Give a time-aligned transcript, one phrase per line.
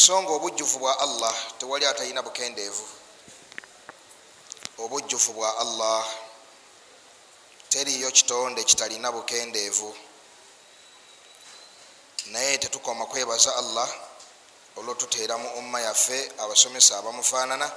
[0.00, 2.88] so nga obujjufu bwa allah tewali atalina bukendeevu.
[4.78, 6.08] Obujjufu bwa allah
[7.68, 9.96] teriyo kitonde kitalina bukendeevu.
[12.26, 13.88] Naye tetukoma kwebaza allah
[14.76, 17.72] olwotuteera mu umma yaffe abasomesa abamufaanana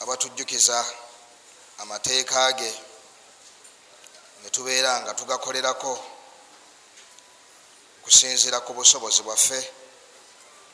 [0.00, 0.84] abatujjukiza
[1.78, 2.74] amateeka ge
[4.42, 6.04] netubeera nga tugakolerako
[8.02, 9.79] kusinzira ku busobozi bwaffe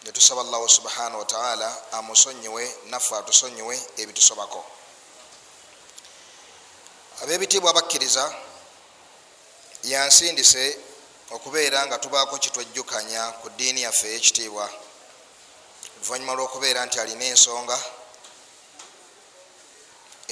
[0.06, 4.64] netusaba allahu subhanahu wataala amusonyiwe naffe atusonyiwe ebitusobako
[7.22, 8.24] abebitiibwa bakkiriza
[9.82, 10.78] yansindise
[11.30, 14.66] okubeera nga tubaako kitwejjukanya ku ddiini yaffe eyekitiibwa
[15.96, 17.78] oluvanyuma lwokubeera nti alina ensonga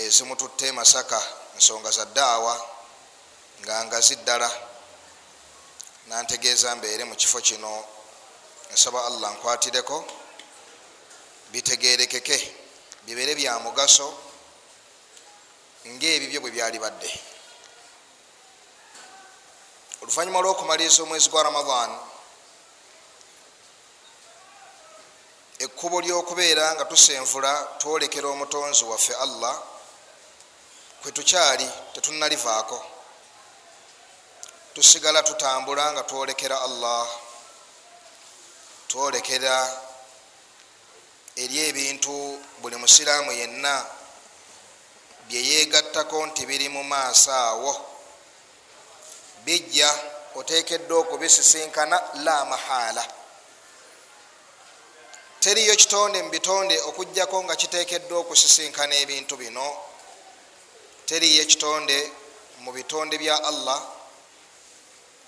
[0.02, 1.20] ezimututte masaka
[1.54, 2.54] ensonga za ddaawa
[3.60, 4.50] nga ngazi ddala
[6.06, 7.72] nantegeeza mbeere mu kifo kino
[8.72, 10.04] nsaba allah nkwatireko
[11.52, 12.56] bitegerekeke
[13.06, 14.08] bibeere bya mugaso
[15.86, 17.10] ngaebibyo bwe byali badde.
[20.02, 21.90] Oluvanyuma lwokumaliriza omwezi gwa ramadan
[25.64, 29.54] ekkubo lyokubeera nga tusenvula twolekera omutonzi waffe allah
[31.02, 32.78] kwetukyali tetunalivaako.
[34.74, 37.06] Tusigala tutambula nga twolekera allah
[38.94, 39.56] twolekera
[41.42, 42.14] eri ebintu
[42.62, 43.74] buli musiraamu yenna
[45.26, 47.72] byeyegattako nti biri mu maaso awo.
[49.44, 49.90] Bijja
[50.34, 53.04] otekeddwa okubisisinkana la mahala.
[55.40, 59.66] Teriyo kitonde mu bitonde okugjako nga kitekeddwa okusisinkana ebintu bino.
[61.06, 61.98] Teriyo ekitonde
[62.62, 63.93] mu bitonde bya allah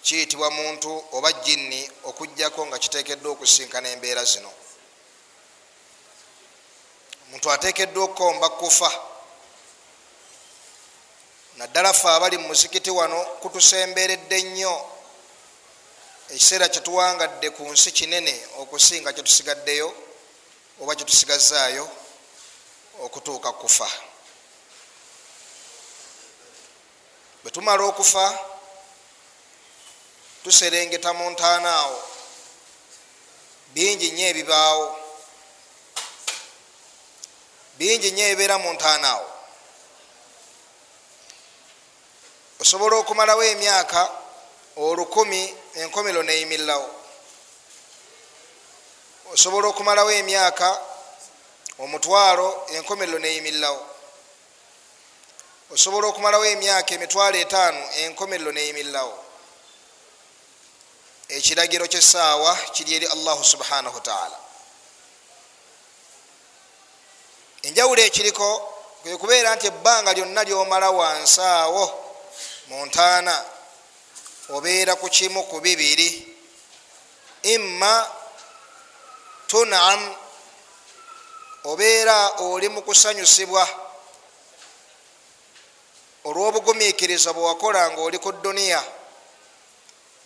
[0.07, 4.53] kiyitibwa muntu oba jinni okugjako nga kitekeddwa okusisinkana embeera zino.
[7.27, 8.91] Omuntu atekeddwa okukomba kufa
[11.57, 14.75] naddala fe abali mu muzikiti wano kutusemberedde nnyo
[16.31, 19.89] ekiseera kyetuwangadde ku nsi kinene okusinga kyetusigaddeyo
[20.81, 21.85] oba kyetusigazaayo
[23.03, 23.89] okutuuka kufa.
[27.43, 28.56] Bwe tumala okufa
[30.47, 32.03] tuserengeta mu ntaana awo
[33.75, 34.87] bingi nnyo ebibaawo
[37.79, 39.29] bingi nnyo ebibeera mu ntaana awo
[42.63, 44.03] osobola okumalawo emyaka
[44.77, 45.43] olukumi
[45.83, 46.91] enkomero neyimirirawo
[49.35, 50.69] osobola okumalawo emyaka
[51.83, 53.83] omutwalo enkomero neyimirirawo
[55.75, 59.26] osobola okumalawo emyaka emitwalo etaano enkomero neyimirirawo
[61.29, 64.39] ekiragiro kyesaawa kiri eri allahu subhanahu wataala
[67.63, 68.49] enjawulo ekiriko
[69.03, 71.85] kwekubeera nti ebbanga lyonna lyomala wansi awo
[72.69, 73.35] mu ntaana
[74.55, 76.09] obeera ku kimu ku bibiri
[77.43, 77.95] imma
[79.47, 80.15] tunam
[81.65, 83.69] obeera oli mu kusanyusibwa
[86.25, 88.83] olw'obugumiikiriza bwe wakola nga oli ku duniya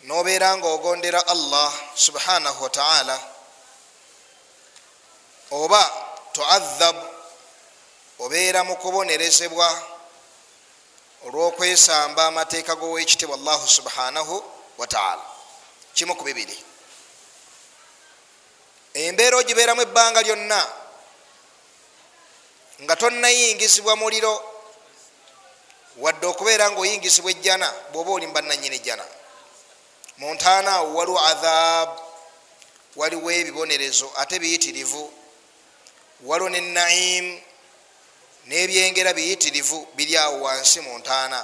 [0.02, 3.16] nobeera nga ogondera allah subhanahu wataala
[5.50, 5.82] oba
[6.32, 6.96] tuadhab
[8.18, 9.68] obeera mu kubonerezebwa
[11.26, 14.44] olwokwesamba amateeka gowekitibwa allahu subhanahu
[14.78, 15.22] wataala
[15.94, 16.56] kimu ku bibiri.
[18.94, 20.60] Embeera ogibeeramu ebbanga lyonna
[22.82, 24.32] nga tonnayingizibwa muliro
[25.96, 29.04] wadde okubeera nga oyingizibwa ejjana bwoba oli mubannanyini ejjana
[30.20, 31.88] mu ntaana awo waliwo adhab
[32.96, 35.12] waliwo ebibonerezo ate biyitirivu.
[36.28, 37.40] Waliwo ne naimu
[38.46, 41.40] nebyengera biyitirivu biri awo wansi mu ntaana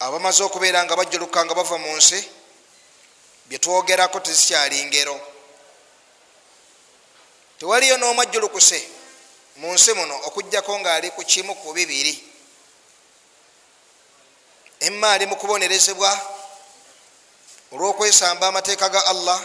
[0.00, 2.20] abamaze okubeera nga bajjuluka nga bava mu nsi
[3.46, 5.20] byetwogerako tezikyali ngero.
[7.58, 8.80] Tewaliyo n'omwajjulukuse
[9.56, 12.29] mu nsi muno okugjako ngaali ku kimu ku bibiri
[14.80, 16.20] emma ali mu kubonerezebwa
[17.72, 19.40] olw'okwesamba amateeka ga allah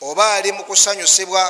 [0.00, 1.42] oba ali mu kusanyusibwa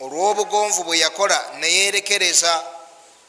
[0.00, 2.64] olw'obugonvu bwe yakola neyerekereza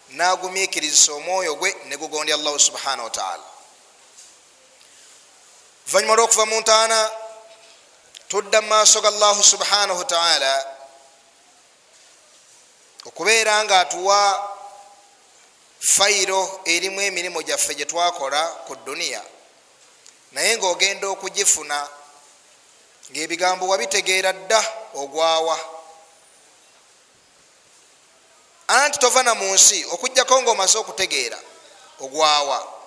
[0.10, 3.44] nagumiikirizisa omwoyo gwe negugondya allahu subhanahu wataala
[5.86, 7.12] oluvanyuma lwokuva mu ntaana
[8.28, 10.54] tudda mu maaso ga allahu subhanahu wataala
[13.06, 14.51] okubeera nga atuwa
[15.82, 19.24] fayiro erimu emirimu gyaffe gyetwakola ku duniya.
[20.32, 21.90] Naye ngaogenda okugifuna
[23.12, 24.62] ngaebigambo wabitegeera dda
[24.94, 25.60] ogwawa.
[28.68, 31.40] Anti tova na mu nsi okugjako ngaomaze okutegeera
[32.00, 32.82] ogwawa.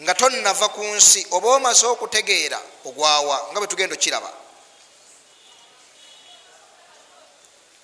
[0.00, 4.32] Nga tonnava ku nsi oba omaze okutegeera ogwawa nga bwe tugenda okiraba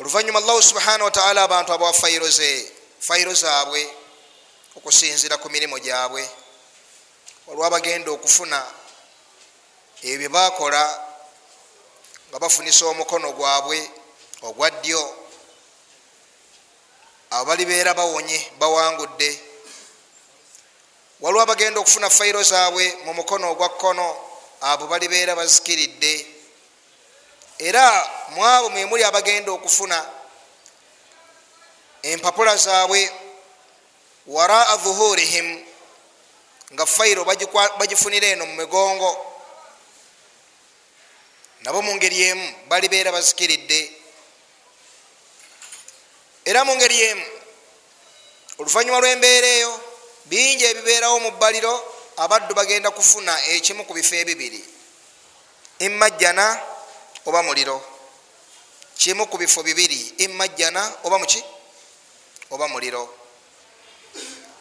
[0.00, 3.82] oluvanyuma allahu subhana wataala abantu abawa fayiro ze fayiro zaabwe
[4.76, 6.22] okusinzira ku mirimu gyabwe
[7.50, 8.60] olwabagenda okufuna
[10.02, 10.82] ebyo byebakola
[12.28, 13.78] nga bafunisa omukono gwabwe
[14.42, 15.02] ogwa ddyo
[17.30, 19.40] abo balibeera bawonye bawangudde.
[21.20, 24.06] Waliwo abagenda okufuna fayiro zaabwe mu mukono ogwa kkono
[24.60, 26.26] abo balibeera bazikiridde.
[27.58, 27.84] Era
[28.28, 30.17] mu abo mwemuli abagenda okufuna
[32.02, 33.12] empapula zaabwe
[34.26, 35.64] waraa dhuhurihim
[36.72, 37.24] nga fayiro
[37.78, 39.10] bagifunira eno mu migongo.
[41.60, 43.92] Nabo mu ngeri emu balibeera bazikiridde.
[46.44, 47.24] Era mu ngeri emu
[48.58, 49.72] oluvanyuma lw'embeera eyo
[50.26, 51.72] bingi ebibeerawo mu bbaliro
[52.16, 54.64] abaddu bagenda kufuna ekimu ku bifo ebibiri.
[55.78, 56.44] Imajjana
[57.26, 57.82] oba muliro.
[58.98, 61.42] Kimu ku bifo bibiri imajjana oba muki
[62.50, 63.14] oba muliro.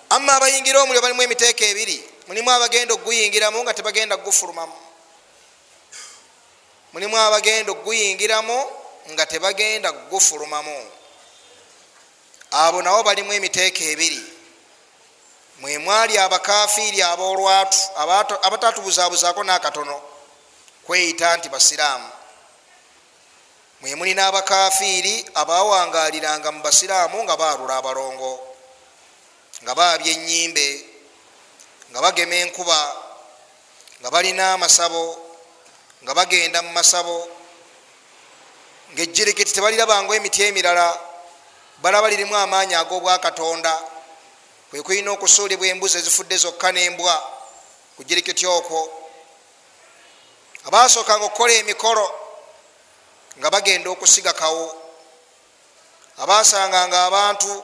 [0.09, 4.77] Amma abayingira omuliro balimu emiteeka ebiri mulimu abagenda okuguyingiramu nga tebagenda kugufulumamu.
[6.93, 8.57] Mulimu abagenda okuguyingiramu
[9.11, 10.91] nga tebagenda kugufulumamu.
[12.51, 14.23] Abo nabo balimu emiteeka ebiri.
[15.59, 17.79] Mwemwali abakafiiri abolwatu
[18.43, 20.01] abatatubuzabuzaako nakatono
[20.85, 22.09] kweyita nti basiraamu
[23.81, 28.33] mwemuli n'abakafiiri abawangaliranga mu basiraamu nga balula abalongo
[29.63, 30.67] nga babya enyimbe
[31.91, 32.79] nga bagema enkuba
[34.01, 35.05] nga balina amasabo
[36.03, 37.17] nga bagenda mu masabo
[38.93, 40.87] ngaejjirikiti tebalirabangu emiti emirala
[41.81, 43.73] balaba lirimu amaanyi ag'obwakatonda
[44.69, 47.15] kwe kulina okusuulibwa embuzi ezifudde zokka n'embwa
[47.95, 48.81] ku jirikiti okwo.
[50.67, 52.26] Abasookanga okukola emikolo
[53.39, 54.83] nga bagenda okusiga kawo.
[56.17, 57.63] Abasanganga abantu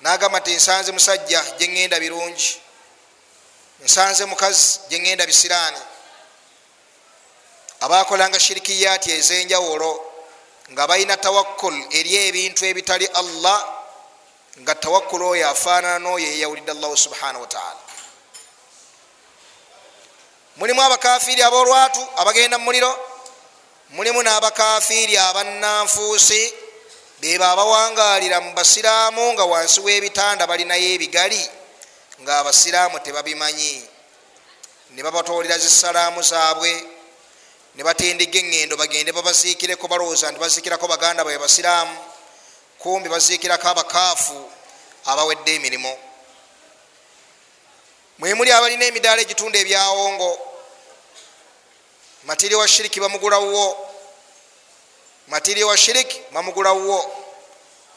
[0.00, 2.60] nagamba ti nsanze musajja gyeŋŋenda birungi.
[3.84, 5.82] Nsanze mukazi gyeŋŋenda bisiraani.
[7.80, 10.12] Abakolanga shirikiyaati ezenjawulo
[10.70, 13.58] nga balina tawakkul eri ebintu ebitali allah
[14.60, 17.82] nga tawakkul oyo afaanana n'oyo eyawulidde allahu subhanahu wataala
[20.56, 23.11] mulimu abakafiiri abolwatu abagenda mu muliro
[23.92, 26.54] mulimu n'abakafiiri abannanfuusi
[27.20, 31.42] beba abawangalira mu basiraamu nga wansi w'ebitanda balinayo ebigali
[32.22, 33.84] nga abasiraamu tebabimanyi.
[34.90, 36.72] Ne babatolera zisalaamu zaabwe
[37.74, 41.96] ne batindiga eŋŋendo bagende babaziikireko balowooza nti baziikirako baganda babe basiraamu
[42.80, 44.38] kumbi baziikirako abakaafu
[45.04, 45.94] abawedde emirimu.
[48.18, 50.51] Mwemuli abalina emidaala egitunda ebyawongo
[52.24, 53.88] matiri wa shiriki bamugulawo
[55.28, 56.98] matiri wa shiriki bamugulawo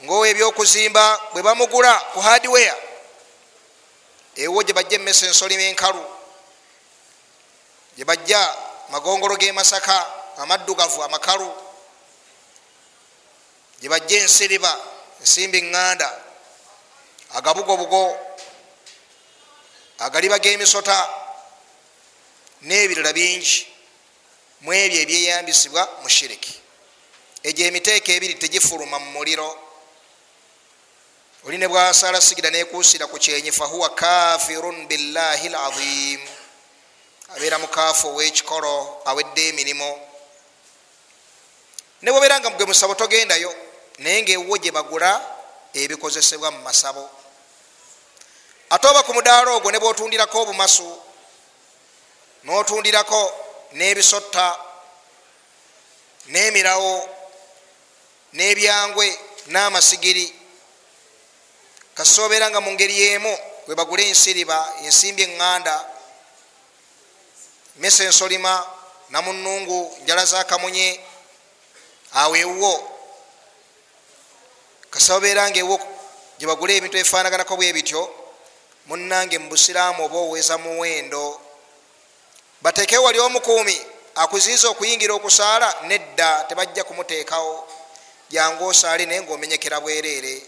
[0.04, 2.76] ngaowo ebyokuzimba bwe bamugula ku hardware.
[4.36, 6.04] Ewo gye bajja emmesa ensolima enkalu
[7.96, 8.40] gye bajja
[8.92, 9.96] magongolo ge masaka
[10.38, 11.50] amaddugavu amakalu.
[13.80, 14.72] Gye bajja ensiriba
[15.22, 16.10] ensimbi ŋŋanda
[17.34, 18.18] agabugobugo
[20.00, 21.10] agaliba gemisota
[22.62, 23.75] n'ebirala bingi
[24.62, 26.54] mu ebyo ebyeyambisibwa mu shiriki.
[27.44, 29.50] Egyo emiteeka ebiri tegifuluma mu muliro.
[31.46, 36.22] Oli ne bwasala sigira nekuusira ku kyenyi fahuwa kafirun billahi lazim
[37.36, 39.92] abeera mukaafu owekikolo awedde emirimu.
[42.02, 43.54] Ne bwobeera nga gwe musabo togendayo
[44.00, 45.22] naye ngaewo gye bagula
[45.74, 47.10] ebikozesebwa mu masabo.
[48.70, 50.90] Ate oba ku mudaala ogwo ne bwotundirako obumasu
[52.44, 53.45] notundirako
[53.78, 54.48] n'ebisotta
[56.32, 56.96] n'emirawo
[58.34, 59.08] n'ebyangwe
[59.52, 60.28] n'amasigiri.
[61.96, 63.34] Kasobeera nga mu ngeri emu
[63.66, 65.76] bwe bagula ensiriba ensimbi eŋŋanda
[67.82, 68.54] mesa ensolima
[69.10, 71.00] namunungu njala zakamunye
[72.14, 72.74] awo ewwo
[74.90, 75.76] kasobeera nga ewo
[76.38, 78.02] gye bagula ebintu ebifanaganako bwe bityo
[78.88, 81.45] munange mu busiraamu oba oweza muwendo
[82.62, 83.82] bateekewo wali omukuumi
[84.16, 87.68] akuziiza okuyingira okusaala nedda tebajja kumuteekawo.
[88.30, 90.42] Jangu osaale naye ngaomenyekera bwereere.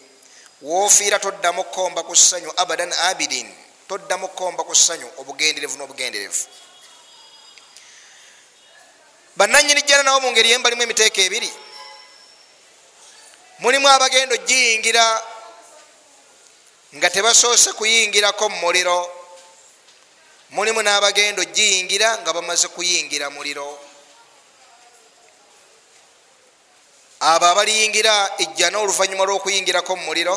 [0.61, 3.47] Wofiira toddamu kukomba ku ssanyu abadan abidin
[3.87, 6.45] toddamu kukomba ku ssanyu obugenderevu n'obugenderevu.
[9.35, 11.51] Bananyini jjana nabo mu ngeri yembalimu emiteeko ebiri.
[13.59, 15.23] Mulimu abagenda ogiyingira
[16.95, 19.16] nga tebasoose kuyingirako mu muliro
[20.49, 23.79] mulimu n'abagenda ogiyingira nga bamaze kuyingira muliro.
[27.19, 30.35] Abo abaliyingira ejjana oluvanyuma lw'okuyingirako mu muliro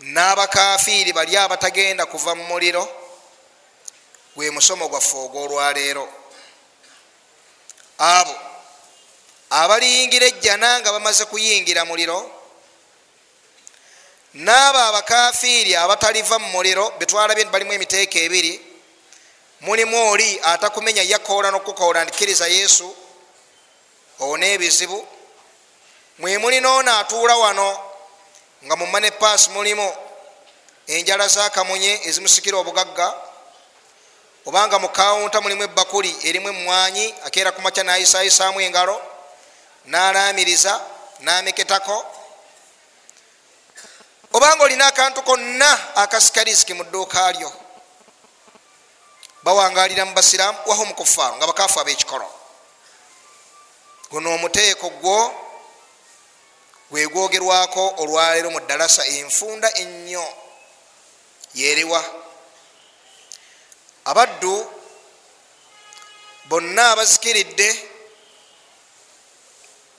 [0.00, 2.84] n'abakafiiri bali abatagenda kuva mu muliro
[4.36, 6.04] gwe musomo gwaffe ogwolwaleero.
[7.98, 8.34] Abo
[9.50, 12.39] abaliyingira ejjana nga bamaze kuyingira muliro
[14.34, 18.52] n'abo abakafiiri abataliva mu muliro betwalabye balimu emiteeko ebiri
[19.60, 22.96] mulimu oli atakumenya yakoola n'okukoola ndikiriza yesu
[24.20, 25.08] owona ebizibu
[26.18, 27.78] mwemuli noono atuula wano
[28.64, 29.88] nga mumane paasi mulimu
[30.86, 33.14] enjala zakamunye ezimusikira obugagga
[34.46, 39.02] obanga mu kawunta mulimu ebakuli erimu emwanyi akeera kumakya nayisayisaamu engalo
[39.86, 40.80] nalamiriza
[41.20, 42.19] nameketako
[44.32, 47.52] obanga olina akantu konna akasika risiki mu dduuka lyo
[49.42, 52.28] bawangalira mu basiramu waho mukufaaru nga bakafu abekikolo.
[54.10, 55.34] Guno omuteeko gwo
[56.90, 60.26] gwegwogerwako olwaleero mu ddalasa enfunda ennyo
[61.54, 62.04] yeriwa.
[64.04, 64.66] Abaddu
[66.44, 67.88] bonna abazikiridde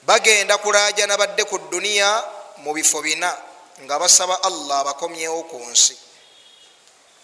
[0.02, 2.24] bagenda kulajana badde ku duniya
[2.56, 5.96] mu bifo bina nga basaba allah abakomyewo ku nsi.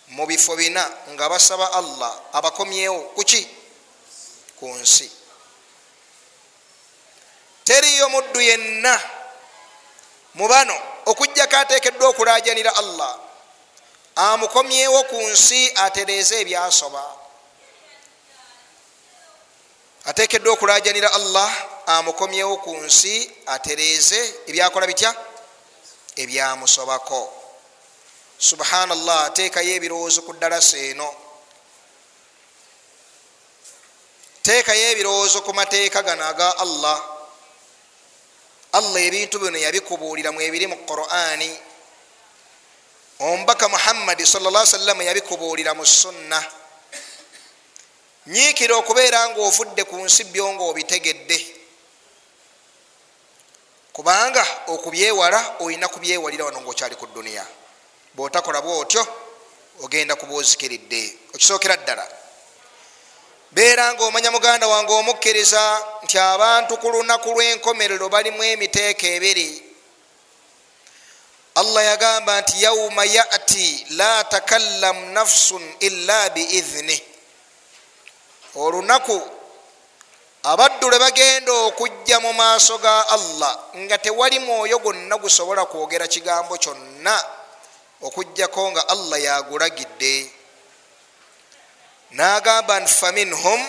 [0.09, 3.49] Mu bifo bina nga basaba allah abakomyewo kuki
[4.57, 5.11] ku nsi.
[7.65, 9.01] Teriyo muddu yenna
[10.35, 13.19] mu bano okugjako atekeddwa okulajanira allah.
[14.19, 17.29] Amukomyewo ku nsi atereeze ebyasoba
[20.09, 21.51] atekeddwa okulajanira allah
[21.87, 25.15] amukomyewo ku nsi atereeze ebyakola bitya
[26.23, 27.23] ebyamusobako
[28.39, 31.11] subhanallah ateekayo ebirowoozo ku ddalasa eno
[34.43, 37.19] teekayo ebirowoozo ku mateeka gano aga allah.
[38.73, 41.49] Allah ebintu bino yabikubuulira mu ebiri mu qurani
[43.19, 46.37] omubaka muhammadi salla sallama yabikubuulira mu sunna
[48.29, 51.58] nyiikira okubeera nga ofudde ku nsi byo nga obitegedde
[53.99, 57.43] kubanga okubyewala olina kubyewalira wano ngaokyali ku duniya
[58.15, 59.03] bwotakola bwotyo
[59.83, 62.07] ogenda kuba ozikiridde okisookera ddala.
[63.51, 65.63] Beera nga omanya muganda wange omukkiriza
[66.05, 69.49] nti abantu ku lunaku lw'enkomerero balimu emiteeko ebiri.
[71.59, 77.03] Allah yagamba nti yauma yati la takallamu nafsun illa biidhnih
[78.55, 79.38] olunaku
[80.43, 86.57] abaddu lwe bagenda okujja mu maaso ga allah nga tewali mwoyo gwonna gusobola kwogera kigambo
[86.57, 87.25] kyonna
[88.03, 90.31] okugjako nga allah yagulagidde.
[92.11, 93.61] Nagamba nti faminhum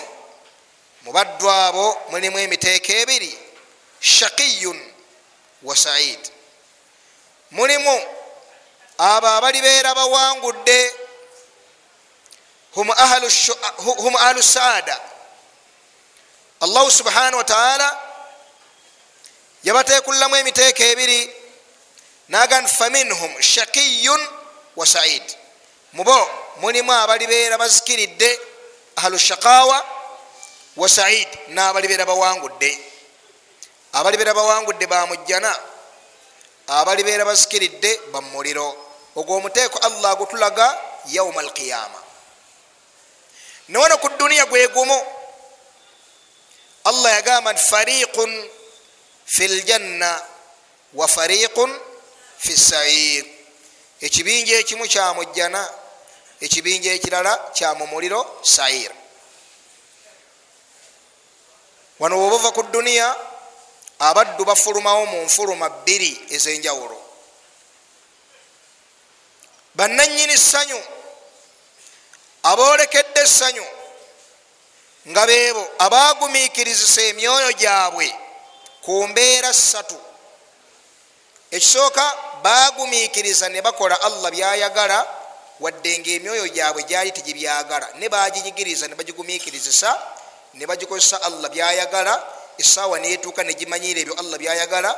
[1.02, 3.38] mu baddu abo mulimu emiteeko ebiri
[4.00, 4.78] shaqiyun
[5.62, 6.20] wa said
[7.50, 7.96] mulimu
[8.98, 10.92] abo abalibeera bawangudde
[12.74, 15.09] hum ahlu saada
[16.60, 17.98] allahu subhanahu wataala
[19.64, 21.34] yabateekullamu emiteeko ebiri
[22.28, 24.20] naga nti faminhum shaqiyun
[24.76, 25.22] wa said
[25.92, 28.40] mubo mulimu abalibeera bazikiridde
[28.96, 29.84] ahlu shaqawa
[30.76, 32.78] wa said n'abalibeera bawangudde
[33.92, 35.52] abalibeera bawangudde bamujjana
[36.66, 38.68] abalibeera bazikiridde bamuliro
[39.16, 42.00] ogwo omuteeko allah gutulaga yauma alqiyama
[43.68, 45.19] newano ku duniya gwegumu
[46.84, 48.50] allah yagamba nti fariqun
[49.26, 50.10] fi ljanna
[50.92, 51.70] wa fariqun
[52.38, 53.24] fi sair
[54.00, 55.62] ekibinja ekimu kyamujjana
[56.40, 58.92] ekibinja ekirala kyamumuliro sair
[62.00, 63.16] wano woba ova ku duniya
[63.98, 66.96] abaddu bafulumawo mu nfuluma bbiri ez'enjawulo
[69.74, 70.80] bannanyini ssanyu
[72.42, 73.66] aboolekedde essanyu
[75.08, 78.08] nga beebo abagumiikirizisa emyoyo gyabwe
[78.84, 79.96] ku mbeera ssatu.
[81.50, 82.04] Ekisooka
[82.42, 84.98] bagumiikiriza ne bakola allah byayagala
[85.60, 87.88] wadde nga emyoyo gyabwe gyali tegibyagala.
[87.98, 89.90] Ne baginyigiriza ne bagigumiikirizisa
[90.54, 92.14] ne bagikozesa allah byayagala
[92.58, 94.90] esaawa netuuka negimanyiira ebyo allah byayagala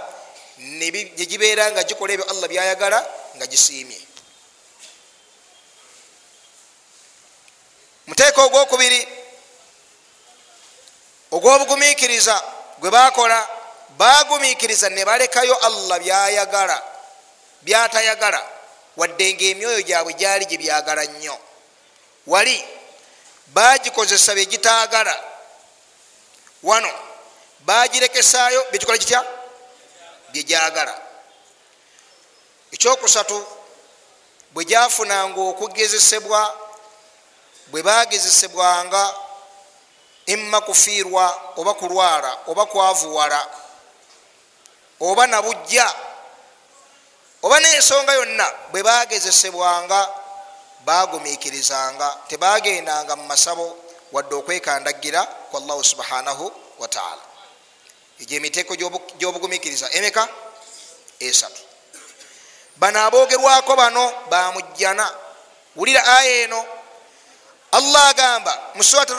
[1.16, 2.98] gyegibeera nga gikola ebyo allah byayagala
[3.36, 4.00] nga gisiimye.
[8.06, 9.21] Muteeka ogwokubiri
[11.32, 12.42] ogw'obugumikiriza
[12.80, 13.48] gwe bakola
[13.98, 16.82] bagumikiriza ne balekayo allah byayagala
[17.62, 18.40] byatayagala.
[18.96, 21.38] Wadde nga emyoyo gyabwe gyali gye byagala nnyo.
[22.26, 22.64] Wali
[23.46, 25.14] bagikozesa byegitagala
[26.62, 26.92] wano
[27.60, 29.24] bagirekesaayo byekikola kitya
[30.32, 30.94] byegyagala
[32.72, 33.46] ekyokusatu
[34.52, 36.40] bwe gyafunanga okugezesebwa
[37.70, 39.02] bwe bagezesebwanga
[40.26, 43.46] imma kufiirwa oba kulwala oba kwavuwala
[45.00, 45.94] oba nabujja
[47.42, 50.08] oba n'ensonga yonna bwe bagezesebwanga
[50.84, 53.76] bagumiikirizanga tebagendanga mu masabo
[54.12, 57.32] wadde okwekandagira ku allahu subhanahu wataala
[58.22, 58.74] egyo emiteeko
[59.18, 60.28] gy'obugumikiriza emeka?
[61.18, 61.62] Esatu.
[62.76, 65.06] Bano aboogerwako bano bamujjana
[65.76, 66.64] wulira aya eno?
[67.72, 69.14] Allah agamba mu surat ti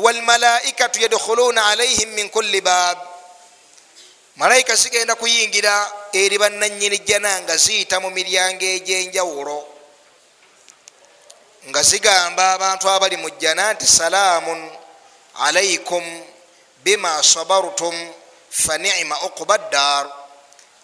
[0.00, 2.98] walmalaikatu yadkhuluna alaihim min kulli bab
[4.36, 9.66] malayika zigenda kuyingira eri bananyini jjana nga ziyita mu miryango egyenjawulo
[11.68, 14.70] nga zigamba abantu abali mu jjana nti salaamun
[15.34, 16.04] alaikum
[16.84, 17.94] bima sabartum
[18.50, 20.06] fanima okuba ddar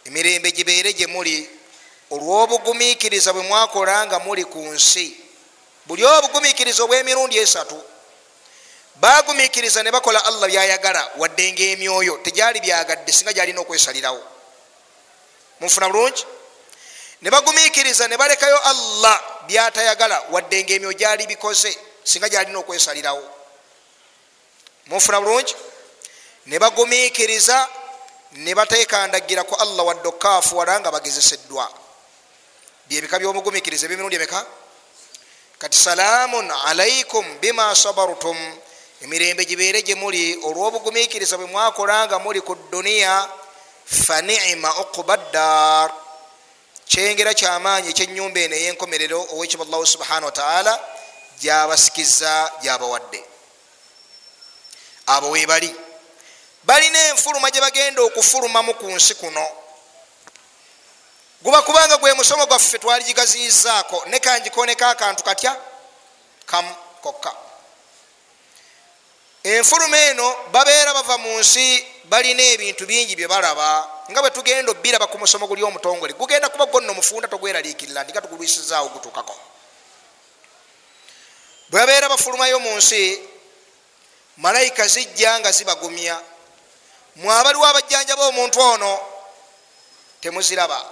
[0.05, 1.49] emirembe gibeere gye muli
[2.11, 5.17] olw'obugumiikiriza bwe mwakola nga muli ku nsi
[5.87, 7.94] buli obugumiikiriza obw'emirundi esatu
[8.97, 14.23] bagumiikiriza ne bakola allah byayagala wadde nga emyoyo tegyali byagadde singa gyalina okwesalirawo.
[15.61, 16.25] Munfuna bulungi?
[17.23, 23.25] Ne bagumiikiriza ne balekayo allah byatayagala wadde nga emyoyo gyali bikoze singa gyalina okwesalirawo.
[24.87, 25.55] Munfuna bulungi?
[26.47, 27.69] Ne bagumiikiriza
[28.33, 31.67] ne batekandagira ku allah wadde okaafuwala nga bagezeseddwa.
[32.87, 34.47] Byebika byomugumiikiriza ebyemirundi emeka
[35.59, 38.37] kati salaamun alaikum bima sabartum
[39.05, 43.29] emirembe gibeere gye muli olw'obugumiikiriza bwe mwakola nga muli ku duniya
[43.85, 45.93] fanima okuba ddar
[46.89, 50.73] kyengera kyamaanyi ekyenyumba eno ey'enkomerero owekibwa allahu subhanahu wataala
[51.41, 53.21] gyabasikiza gyabawadde.
[55.07, 55.71] Abo webali
[56.65, 59.47] balina enfuluma gye bagenda okufulumamu ku nsi kuno.
[61.45, 65.53] Guba kubanga gwe musomo gwaffe twali gigaziyizaako ne kangikoneko akantu katya?
[66.47, 67.44] Kamu kokka
[69.45, 75.07] enfuluma eno babeera bava mu nsi balina ebintu bingi bye balaba nga bwe tugenda obiraba
[75.07, 79.37] ku musomo guli omutongole gugenda kuba gonna omufunda togweraliikirira ndinga tugulwisizaawo gutuukako
[81.69, 83.21] bwe babeera bafulumayo mu nsi
[84.37, 86.21] malayika zijja nga zibagumya
[87.17, 88.99] mwabaliwo abajjanjaba omuntu ono
[90.21, 90.85] temuziraba.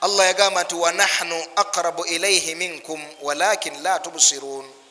[0.00, 4.83] Allah yagamba nti wanahnu aqrabu ilaihi minkum walakin la tubsirun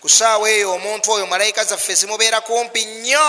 [0.00, 3.28] ku saawa eyo omuntu oyo malayika zaffe zimubeera kumpi nnyo.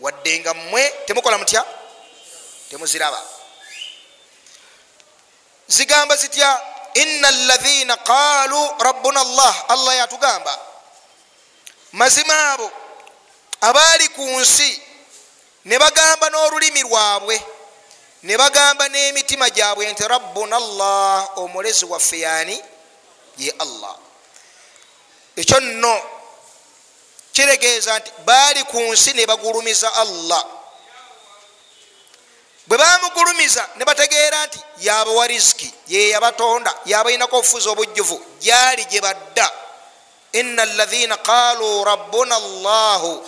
[0.00, 1.64] Wadde nga mmwe temukola mutya?
[2.70, 3.22] Temuziraba.
[5.68, 6.60] Zigamba zitya
[6.94, 10.58] ina alaina qaalu rabbuna allah allah yatugamba
[11.92, 12.70] mazima abo
[13.60, 14.82] abaali ku nsi
[15.64, 17.42] ne bagamba n'olulimi lwabwe
[18.22, 22.62] ne bagamba n'emitima gyabwe nti rabbuna allah omulezi waffe yani
[23.38, 23.96] ye allah
[25.36, 26.02] ekyo nno
[27.32, 30.44] kiregeeza nti baali ku nsi ne bagulumiza allah.
[32.66, 39.50] Bwe bamugulumiza ne bategeera nti yabawa riziki ye yabatonda yabalinako obufuzi obujjuvu gyali gye badda.
[40.32, 43.26] Ina alaina qaalu rabbuna allahu.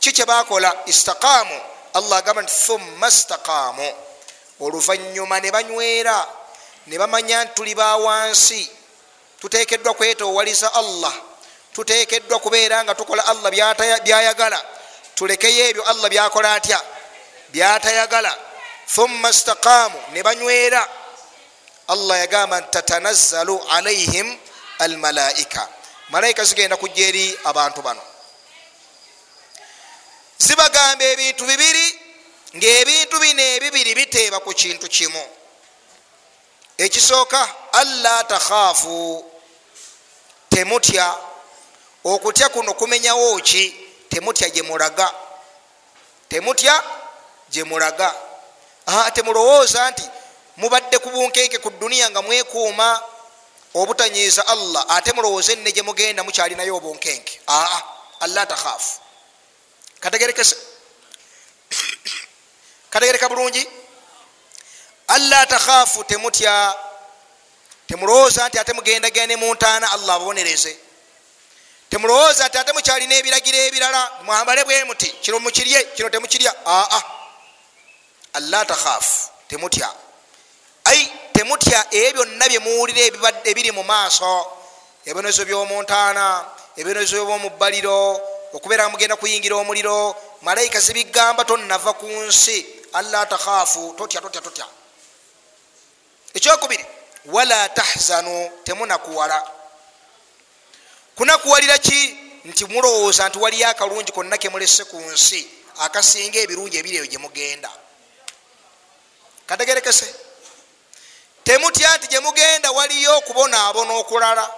[0.00, 1.60] Ki kyebakola istakaamu
[1.94, 3.92] allah agamba nti thumma stakaamu
[4.60, 6.26] oluvanyuma ne banywera
[6.86, 8.70] ne bamanya nti tuli bawansi
[9.40, 11.14] tutekeddwa kwetowaliza allah
[11.72, 13.50] tutekeddwa kubeera nga tukola allah
[14.04, 14.64] byayagala.
[15.14, 16.80] Tulekeyo ebyo allah byakola atya?
[17.48, 18.38] Byatayagala.
[18.86, 20.88] Thumma stakaamu ne banywera.
[21.88, 24.38] Allah yagamba nti tatanazzalu alaihim
[24.78, 25.68] almalaika
[26.08, 28.02] malayika zigenda kujja eri abantu bano.
[30.38, 32.00] Zibagamba ebintu bibiri
[32.56, 35.24] ngaebintu bino ebibiri biteeba ku kintu kimu.
[36.78, 39.24] Ekisooka alla takhaafu.
[40.48, 41.16] Temutya
[42.04, 43.84] okutya kuno kumenyawo ki?
[44.08, 45.14] Temutya gyemulaga
[46.28, 46.82] temutya
[47.50, 48.14] gyemulaga
[49.14, 50.02] temulowooza nti
[50.56, 53.02] mubadde ku bunkenke ku duniya nga mwekuuma
[53.74, 57.40] obutanyiiza allah ate mulowooze nne gyemugenda mukyalinayo obunkenke.
[57.48, 57.82] Aa
[58.20, 59.00] alla takhaafu
[60.00, 60.56] kategerekese.
[62.92, 63.68] Kategereka bulungi.
[65.08, 66.74] Alla takhaafu temutya.
[67.86, 70.87] Temulowooza nti ate mugendagende muntaana allah ababonereze
[71.90, 74.10] temulowooza ati ate mukyalina ebiragiro ebirala.
[74.24, 76.54] Mwambale bwe muti kino mukirye kino temukirya.
[76.66, 77.02] Aa
[78.32, 79.90] allah takhaafu temutya.
[80.84, 83.00] Ai temutya ebyo byonna byemuwulira
[83.44, 84.46] ebiri mu maaso.
[85.06, 86.44] Ebibonezo byomuntaana
[86.76, 88.20] ebibonezo byomubbaliro
[88.52, 92.66] okubeera nga mugenda kuyingira omuliro malayika zibigamba tonnava ku nsi.
[92.92, 94.66] Allah takhaafu totya totya totya.
[96.34, 96.84] Ekyokubiri
[97.26, 99.57] wala tahzanu temunakuwala
[101.18, 102.18] kunakuwalira ki?
[102.44, 107.70] Nti mulowooza nti waliyo akalungi konna kemulese ku nsi akasinga ebirungi ebiri eyo gyemugenda
[109.46, 110.14] kategerekese.
[111.44, 114.50] Temutya nti gyemugenda waliyo okubonaabona okulala.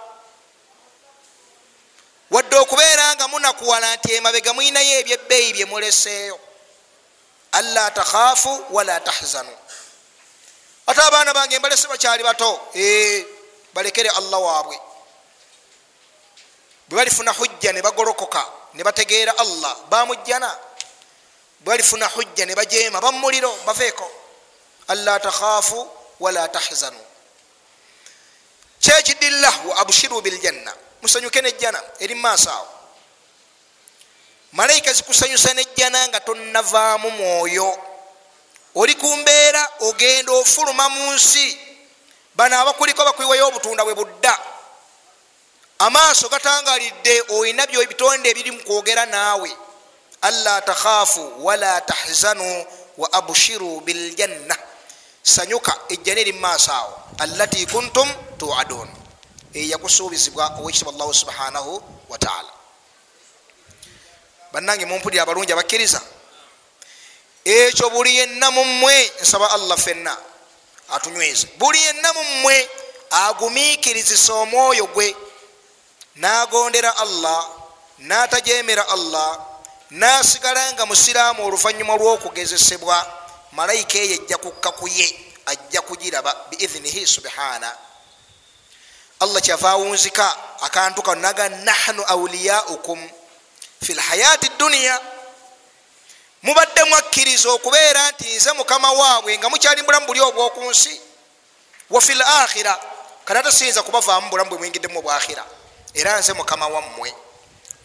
[2.31, 6.39] Wadde okubeera nga munakuwala nti emabega mwinayo ebyebbeeyi byemuleseeyo
[7.51, 9.57] alla takhaafu wala tahzanu.
[10.87, 12.59] Ate abaana bange mbalese bakyali bato?
[13.73, 14.90] Balekere allah waabwe
[16.91, 20.57] bwe balifuna hujja ne bagolokoka ne bategeera allah bamujjana
[21.59, 24.11] bwe balifuna hujja ne bajeema bamumuliro baveeko.
[24.87, 26.99] Alla takhaafu wala tahzanu.
[28.79, 30.73] Kyekidillah wa abshiru biljanna.
[31.01, 32.67] Musanyuke nejjana eri mumaaso awo.
[34.51, 37.79] Malayika zikusanyusa nejjana nga tonnavaamu mwoyo.
[38.75, 41.59] Oli ku mbeera ogenda ofuluma mu nsi.
[42.35, 44.39] Bano abakuliko bakwiwayo obutunda bwe budda
[45.81, 49.51] amaaso gatangalidde olina bitonde ebiri mukwogera naawe.
[50.21, 52.65] Alla takhaafu wala tahzanu
[52.97, 54.57] wa abshiru biljanna.
[55.23, 56.93] Sanyuka ejjana eri mumaaso awo.
[57.19, 58.89] Allati kuntum tuadun.
[59.53, 62.49] Eyakusuubizibwa owekitiibwa allahu subhanahu wataala
[64.51, 66.01] bannange mumpulire abalungi abakkiriza.
[67.45, 70.17] Ekyo buli yenna mummwe nsaba allah fenna
[70.89, 71.47] atunyweze.
[71.57, 72.69] Buli yenna mummwe
[73.09, 75.15] agumiikirizisa omwoyo gwe
[76.21, 77.49] nagondera allah
[77.99, 79.39] natajemera allah
[79.91, 82.97] nasigala nga musiraamu oluvanyuma lwokugezesebwa.
[83.51, 85.07] Malayika eyo ejja kukka kuye
[85.45, 87.77] ajja kugiraba biidhinihi subhana.
[89.19, 93.09] Allah kyava awunzika akantu kano naga nahnu auliyaukum
[93.83, 95.01] fi lhayati duniya
[96.43, 101.01] mubadde mwakkiriza okubeera nti nze mukama waabwe nga mukyali bulamu buli obwoku nsi
[101.89, 102.79] wa fi l akhira
[103.25, 105.45] kati ate siyinza kubavaamu bulamu bwe mwingiddemu obwakhira
[105.93, 107.13] era nze mukama wammwe.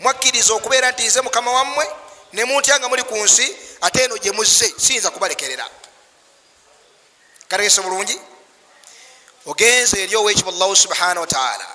[0.00, 1.86] Mwakkiriza okubeera nti nze mukama wammwe
[2.32, 5.68] nemutya nga muli ku nsi ate eno gye muzze siyinza kubalekerera.
[7.48, 8.20] Kategese bulungi?
[9.46, 11.66] Ogenze eri owekiba allahu subhanahu wataala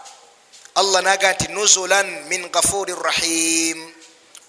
[0.75, 3.93] allah naga nti nuzulan min gafuri rahim.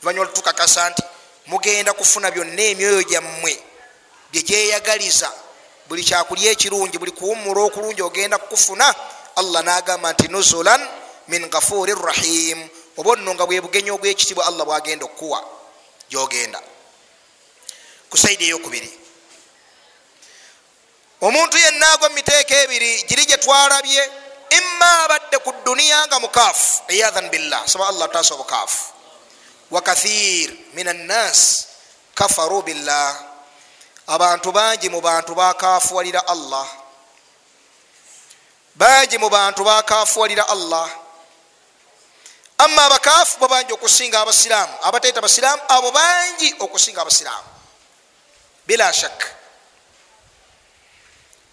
[0.02, 1.02] Luvanyuma lutukakasa nti
[1.46, 3.62] mugenda kufuna byonna emyoyo gyammwe
[4.32, 5.32] byegyeyagaliza
[5.88, 8.94] buli kyakulya ekirungi buli kuwumula okulungi ogenda kukufuna.
[9.36, 10.88] Allah nagamba nti nuzulan
[11.32, 12.68] min gafuri rahim.
[12.96, 15.40] Oba nno nga bwe bugenyi obwekitibwa allah bwagenda okukuwa
[16.10, 16.60] gyogenda.
[18.10, 18.92] Ku saidi eyokubiri.
[21.20, 24.10] Omuntu yenna agwa mumiteeka ebiri giri gyetwalabye
[24.50, 26.82] imma abadde ku duniya nga mukaafu.
[26.92, 28.92] Iyadhan billah saba allah taasa obukaafu.
[29.70, 31.66] Wakathir min annas
[32.14, 33.16] kafaru billah.
[34.06, 36.68] Abantu bangi mu bantu bakafuwalira allah.
[38.76, 41.01] Bangi mu bantu bakafuwalira allah
[42.62, 47.48] amma abakaafu bo bangi okusinga abasiraamu abateeta basiraamu abo bangi okusinga abasiraamu.
[48.66, 49.18] Bila shak.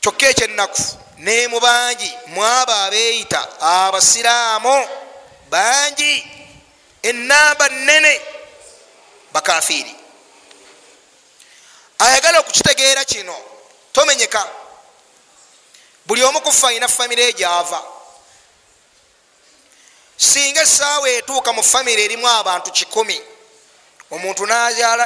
[0.01, 0.81] Kyokka ekyennaku
[1.17, 4.87] ne mu bangi mwabo abeeyita abasiraamu
[5.49, 6.27] bangi
[7.01, 8.21] enamba nene
[9.33, 9.95] bakafiiri.
[11.99, 13.35] Ayagala okukitegeera kino
[13.93, 14.47] tomenyeka.
[16.05, 17.98] Buli omu kufa alina famire gyava
[20.19, 23.21] singa esaawa etuuka mu famire erimu abantu kikumi
[24.11, 24.45] omuntu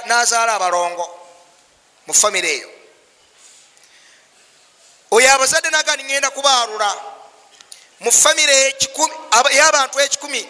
[0.06, 1.06] nazaala abalongo
[2.08, 2.70] mu famire eyo.
[5.12, 6.90] Oyo abazadde nagani ngenda kubaalula
[8.00, 8.76] mu famire
[9.52, 10.48] y'abantu ekikumi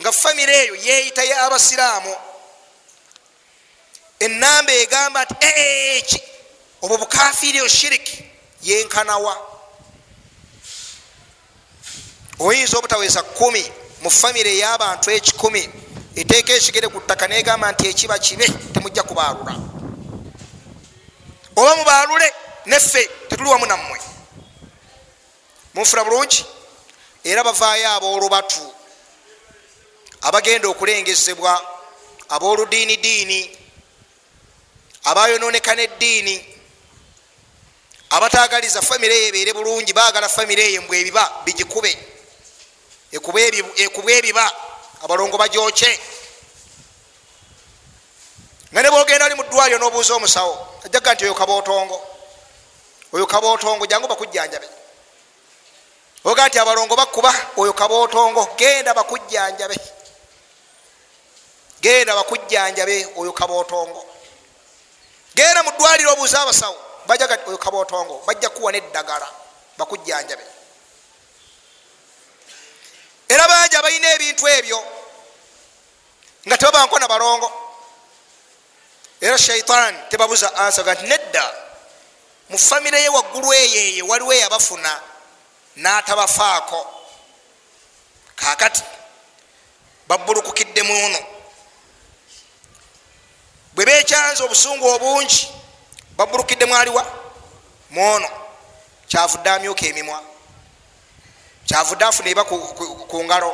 [0.00, 2.16] nga famire eyo yeyita y'abasiraamu
[4.20, 6.22] enamba egamba nti eki
[6.82, 8.24] obwo bukafiiri o shiriki
[8.62, 9.53] yenkanawa
[12.38, 15.70] oyinza obutaweza kumi mu famire ey'abantu ekikumi.
[16.16, 19.54] Eteeka ekigere ku ttaka negamba nti ekiba kibe temujja kubaalula.
[21.56, 22.32] Oba mubaalule
[22.66, 23.98] neffe tetuli wamu nammwe.
[25.74, 26.44] Munfuna bulungi?
[27.24, 28.74] Era bavaayo aboolubatu
[30.22, 31.52] abagenda okulengezebwa
[32.28, 33.58] abooludiini diini
[35.04, 36.44] abayononeka neddiini
[38.10, 41.98] abatagaliza famire eyo ebeere bulungi bagala famire eyo mbw ebiba bigikube
[43.14, 44.44] ekubwa ebiba
[45.02, 46.00] abalongo bajokye
[48.72, 51.96] nga ne bogenda oli mu ddwaliro nobuuza omusawo ajaga nti oyo kabootongo
[53.14, 54.68] oyo kabootongo jangu bakujjanjabe.
[56.24, 59.76] Oga nti abalongo bakuba oyo kabootongo genda bakujjanjabe.
[61.80, 64.06] Genda bakujjanjabe oyo kabootongo.
[65.34, 69.28] Genda mu ddwaliro obuuza abasawo bajaga ti oyo kabootongo bajja kuwa neddagala
[69.78, 70.42] bakujjanjabe
[73.28, 74.80] era bangi abalina ebintu ebyo
[76.46, 77.52] nga tebabanko na balongo.
[79.20, 81.44] Era shaitan tebabuza ansaga nti nedda
[82.48, 85.00] mu famire ye waggulu eyoeyo waliwo eyabafuna
[85.76, 86.80] n'atabafaako.
[88.36, 88.82] Kakati
[90.08, 91.18] babbulukukidde muno
[93.74, 95.48] bwe bekyanza obusungu obungi
[96.16, 97.02] babbulukidde mwaliwa
[97.90, 98.28] muono
[99.08, 100.22] kyavudde amyuka emimwa
[101.66, 103.52] kyavudde afuna eba ku ngalo.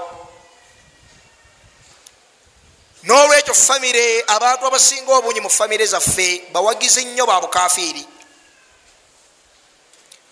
[3.02, 8.06] Nolwekyo famire abantu abasinga obungi mu famire zaffe bawagizi nnyo ba bukafiiri.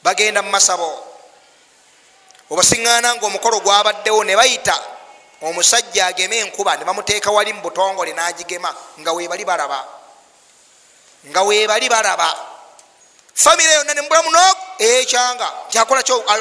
[0.02, 1.04] Bagenda mu masabo.
[2.50, 4.76] Obasiŋŋaana nga omukolo gwabaddewo ne bayita
[5.42, 9.84] omusajja ageme enkuba ne bamuteeka wali mu butongole n'agigema nga webali balaba.
[11.26, 12.36] Nga webali balaba.
[13.34, 14.40] Famire yonna nemubulamu no
[14.78, 15.48] ekyanga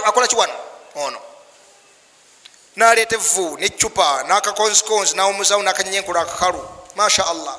[0.06, 0.54] akola kiwano
[0.96, 1.27] ono
[2.78, 7.58] naleeta evu necupa nakakonzikonzi nawumuzawo nakanyenyenkulu akakalu masha allah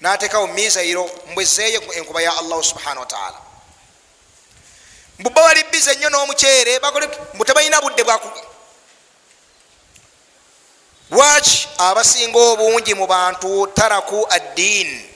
[0.00, 3.38] natekawo misairo mbwezeeyo enkuba ya allahu subhana wataala
[5.18, 6.80] mbuba bali bize nnyo n'omukyere
[7.34, 8.30] mbutebalina budde bwaku
[11.10, 15.10] lwaki abasinga obungi mu bantu taraku addiini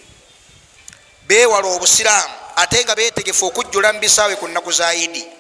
[1.26, 5.39] bewala obusiraamu ate nga betegefu okujjula mu bisaawe ku nnaku za idi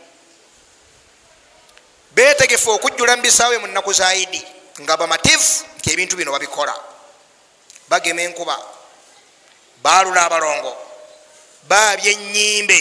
[2.20, 4.42] betegefu okujjula mu bisaawe mu nnaku za idi
[4.80, 6.74] nga bamativu nti ebintu bino babikola.
[7.88, 8.56] Bagema enkuba
[9.82, 10.76] balula abalongo
[11.68, 12.78] babya enyimbe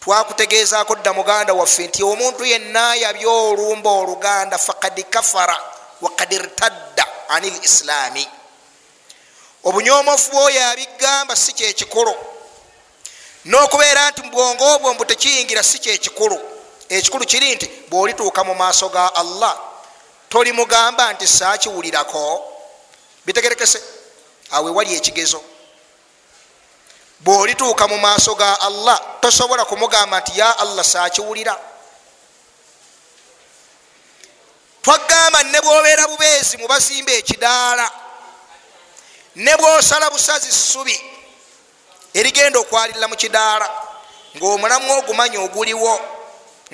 [0.00, 5.56] twakutegezaako dda muganda waffe nti omuntu yenna yabya olumba oluganda fakad kafara
[6.00, 8.28] wakad irtadda ani lislaami
[9.64, 12.14] obunyomofu bwoyo abigamba si kyekikulu
[13.44, 16.57] n'okubeera nti mubwongo obwo mbu tekiyingira si kyekikulu
[16.88, 19.58] ekikulu kiri nti bwolituuka mu maaso ga allah
[20.28, 22.52] tolimugamba nti saakiwulirako
[23.26, 23.82] bitegerekese
[24.50, 25.42] awe wali ekigezo.
[27.20, 31.58] Bwolituuka mu maaso ga allah tosobola kumugamba nti ya allah saakiwulira.
[34.82, 37.90] Twagamba ne bwobeera bubeezi mubazimba ekidaala
[39.36, 41.00] ne bwosala busazi ssubi
[42.14, 43.68] erigenda okwalirira mu kidaala
[44.36, 46.00] ngaomulamu ogumanya oguliwo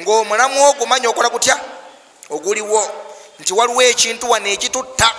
[0.01, 1.61] ngaomulamu ogumanya okola gutya?
[2.31, 2.91] Oguliwo.
[3.39, 5.11] Nti waliwo ekintu wano ekitutta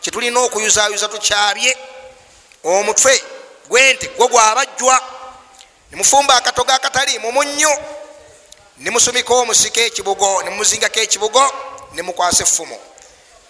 [0.00, 1.76] kyetulina okuyuzayuza tukyabye
[2.64, 3.22] omutwe
[3.68, 5.00] gwente gwo gwabajjwa.
[5.90, 7.68] Nemufumba akatogo akatali mumunyu
[8.78, 11.42] nemusumika omusika ekibugo nemumuzingako ekibugo
[11.92, 12.78] nemukwasa effumu.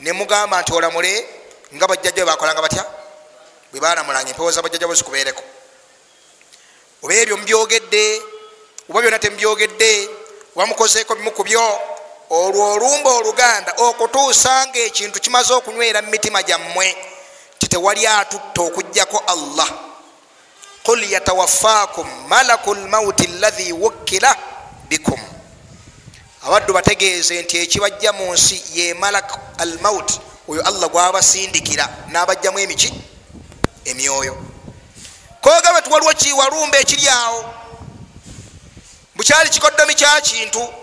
[0.01, 1.29] Nemugamba nti olamule
[1.75, 2.85] nga bajjajja bebakolanga batya?
[3.71, 5.43] Bwe balamulanga empewo za bajjajja bo zikubeereko.
[7.03, 8.23] Oba ebyo mubyogedde
[8.91, 10.22] oba byonna temubyogedde
[10.55, 11.81] wamukozeeko bimu ku byo
[12.31, 16.97] olwo olumba oluganda okutuusa nga ekintu kimaze okunywera mu mitima gyammwe
[17.59, 19.69] titewali atutta okugjako allah.
[20.85, 24.37] Qul yatawaffakum malaku lmauti allahi wukkila
[24.89, 25.21] bikum.
[26.47, 30.11] Abaddu bategeeze nti ekibajja mu nsi ye malak almaut
[30.49, 32.93] oyo allah gwabasindikira n'abajjamu emiki?
[33.85, 34.37] Emyoyo.
[35.41, 37.62] Kogaba tiwaliwo kiwalumba ekiri awo
[39.15, 40.75] bukyali kikoddomi kya kintu.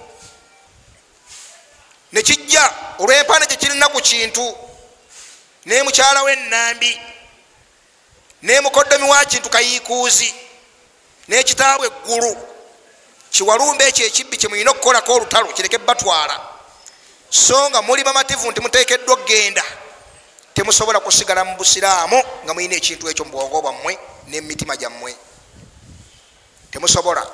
[2.12, 4.58] Nekijja olwempana gyekirina ku kintu.
[5.66, 7.00] Nemukyala wenambi
[8.42, 10.34] nemukoddomi wa kintu kayiikuuzi
[11.28, 12.38] nekitaabwa eggulu
[13.32, 16.40] kiwalumba ekyo ekibbi kyemulina okukolako olutalo kireke batwala.
[17.30, 19.64] So nga muli bamativu nti mutekeddwa okgenda
[20.54, 25.16] temusobola kusigala mu busiraamu nga mulina ekintu ekyo mu bwongo bwammwe nemitima gyammwe.
[26.72, 27.28] Temusobola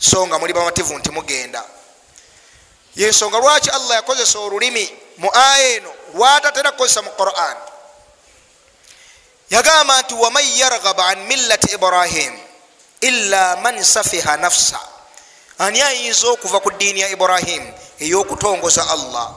[0.00, 1.64] so nga muli bamativu nti mugenda.
[2.96, 7.56] Yensonga lwaki allah yakozesa olulimi mu aya eno lwatatera kukozesa mu quran?
[9.50, 12.38] Yagamba nti waman yargaba an millati ibrahim
[13.00, 14.80] illa man safiha nafsa.
[15.58, 19.36] Ani ayinza okuva ku ddiini ya ibrahim ey'okutongoza allah?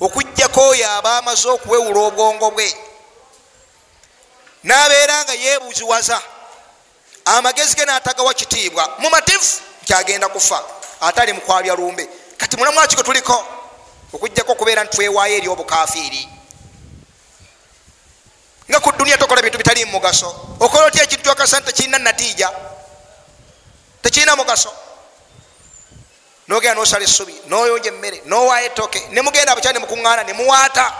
[0.00, 2.76] Okugjako oyo aba amaze okuwewula obwongo bwe.
[4.64, 6.22] N'abeera nga yeebuziwaza
[7.24, 8.98] amagezi ge n'atagawa kitiibwa.
[8.98, 10.64] Mumativu kyagenda kufa
[11.00, 12.08] atali mukwabya lumbe.
[12.36, 13.44] Kati mulamwaki gwe tuliko?
[14.12, 16.28] Okugjako okubeera nti twewaayo eri obukafiiri.
[18.70, 20.56] Nga ku duniya tokola bintu bitali mugaso.
[20.60, 22.50] Okola otya ekintu kyokasani tekirina natiija
[24.02, 24.72] tekirina mugaso?
[26.48, 30.92] Nogenda nosala esubi noyonja emmere nowayo etoke nemugenda abakyali nemukuŋŋaana nemuwaata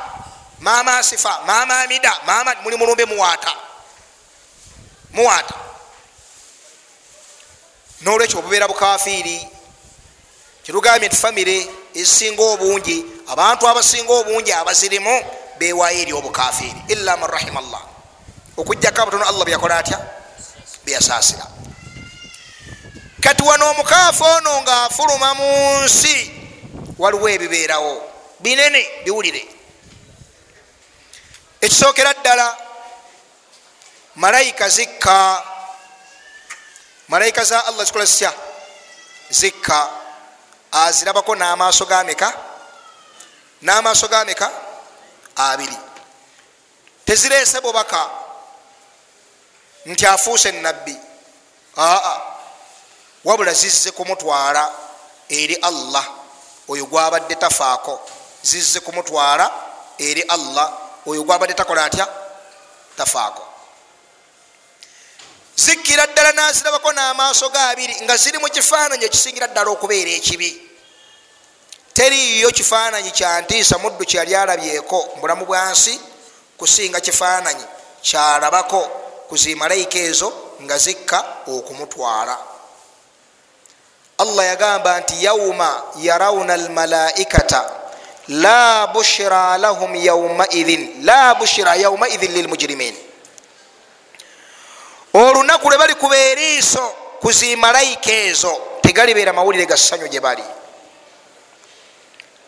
[0.61, 3.53] mama asifa mama amida mama muli mulumbe muwaata.
[5.13, 5.64] Muwaata
[8.05, 9.49] nolwekyo obubeera bukafiiri.
[10.63, 15.15] Kirugambye nti famire ezisinga obungi abantu abasinga obungi abazirimu
[15.59, 17.85] bewayo eri obukafiiri ila man rahima llah
[18.57, 19.99] okujjako abatono allah byakola atya?
[20.85, 21.47] Byasaasira
[23.21, 25.49] kati wano omukaafu ono ngaafuluma mu
[25.85, 26.31] nsi
[26.99, 28.03] waliwo ebibeerawo.
[28.41, 29.49] Binene biwulire.
[31.61, 32.57] Ekisookera ddala
[34.15, 35.43] malayika zikka
[37.09, 38.33] malayika za allah zikola zitya?
[39.31, 39.89] Zikka.
[40.73, 42.35] Azirabako n'amaaso gameka
[43.63, 44.51] n'amaaso gameka
[45.37, 45.77] abiri.
[47.05, 48.11] Tezireese bubaka
[49.87, 50.97] nti afuuse nabbi
[51.77, 52.21] aa
[53.25, 54.73] wabula zizze kumutwala
[55.29, 56.05] eri allah
[56.69, 58.01] oyo gwabadde tafaako.
[58.43, 59.53] Zizze kumutwala
[59.99, 60.73] eri allah
[61.07, 62.09] oyo gwabadde takola atya?
[62.97, 63.54] Tafaako
[65.57, 70.51] zikkira ddala nazirabako n'amaaso gabiri nga ziri mu kifaananyi ekisingira ddala okubeera ekibi.
[71.95, 76.01] Teriyo kifaananyi kyantiisa muddu kyeyali alabyeko mubulamu bwansi
[76.59, 77.65] kusinga kifaananyi
[78.03, 78.81] kyalabako
[79.29, 82.39] kuzimalayika ezo nga zikka okumutwala.
[84.19, 87.71] Allah yagamba nti yauma yarawuna almalaikata
[88.29, 93.14] la bushira lahum yaumaidhin la bushira yaumaidhin lilmujirimin
[95.15, 96.89] olunaku lwe bali kuba eriiso
[97.21, 100.43] kuzimalayika ezo tegalibeera mawulire ga ssanyu gye bali.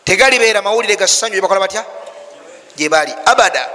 [0.03, 1.85] Tegalibeera mawulire ga ssanyu gyebakola batya?
[2.75, 3.13] Gye bali.
[3.25, 3.69] Abada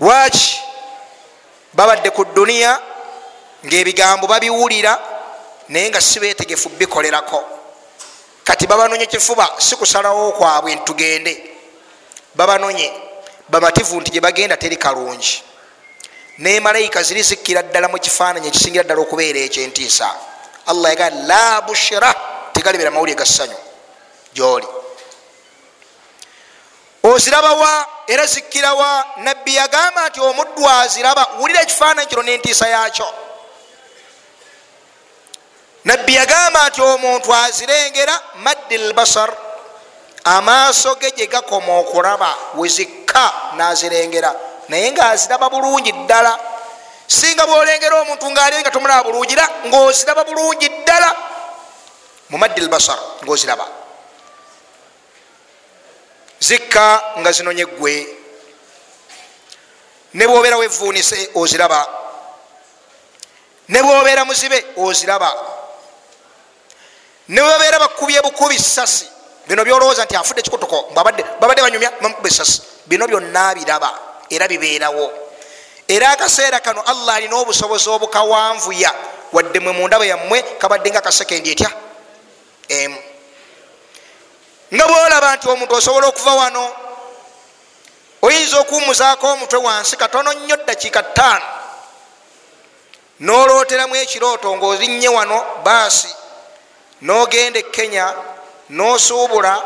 [0.00, 0.60] lwaki
[1.72, 2.80] babadde ku duniya
[3.66, 4.98] ngaebigambo babiwulira
[5.68, 7.44] naye nga si betegefu bikolerako?
[8.44, 11.50] Kati babanonye kifuba si kusalawo kwabwe ntugende
[12.34, 12.92] babanonye
[13.48, 15.42] bamativu nti gyebagenda teri kalungi
[16.38, 20.08] naye malayika ziri zikkira ddala mu kifaananyi ekisingira ddala okubeera ekyentiisa
[20.66, 22.14] allah yagaa la bushira
[22.52, 23.56] tegalibeera mawulire ga ssanyu.
[24.34, 24.66] Gyoli.
[27.02, 31.26] Ozirabawa era zikkirawa nabbi yagamba nti omuddu aziraba.
[31.40, 33.06] Wulira ekifaananyi kino nentiisa yakyo
[35.84, 39.30] nabbi yagamba nti omuntu azirengera maddi lbasar
[40.24, 44.34] amaaso ge gye gakoma okulaba wezikka nazirengera
[44.72, 46.32] naye ngaaziraba bulungi ddala.
[47.06, 51.10] Singa bwolengera omuntu ngaali nga tomulaba bulungira ngaoziraba bulungi ddala
[52.32, 53.68] mu maddi lbasar ngaoziraba
[56.40, 57.94] zikka nga zinonye gwe
[60.14, 61.80] ne bwobeera wevuunise oziraba.
[63.68, 65.30] Ne bwobeera muzibe oziraba.
[67.28, 69.06] Ne bwebabeera bakubye bukubi sasi
[69.46, 75.12] bino byolowooza nti afudde ekikutuko babadde banyumya bamukuba esasi bino byonna biraba era bibeerawo.
[75.88, 78.92] Era akaseera kano allah alina obusobozi obukawanvuya
[79.32, 81.70] wadde mwe mundaba yammwe kabadde nga akasekendi etya?
[82.68, 83.02] Emu.
[84.74, 86.64] Nga bwolaba nti omuntu osobola okuva wano
[88.22, 91.44] oyinza okuwumuzaako omutwe wansi katono nnyo dakiika ttaano.
[93.20, 96.08] Nolooteramu ekirooto ngaolinnye wano baasi
[97.02, 98.14] nogenda e kenya
[98.70, 99.62] nosuubula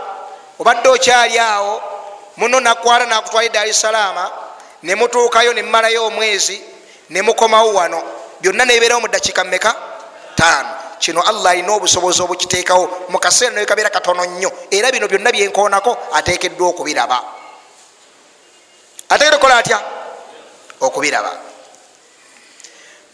[0.58, 1.82] obadde okyali awo
[2.36, 3.68] muno nakwala nakutwala dar
[4.82, 6.62] es salaama nemutuukayo nemumalayo omwezi
[7.10, 8.02] nemukomawo wano
[8.40, 9.74] byonna nebibeerawo mu dakiika mmeka?
[10.36, 13.06] Taano kino allah alina obusobozi obukiteekawo.
[13.08, 14.52] Mukaseera nekabeera katono nnyo.
[14.70, 17.22] Era bino byonna byenkoonako ateekeddwa okubiraba.
[19.08, 19.80] Ateekere kola atya?
[20.80, 21.32] Okubiraba.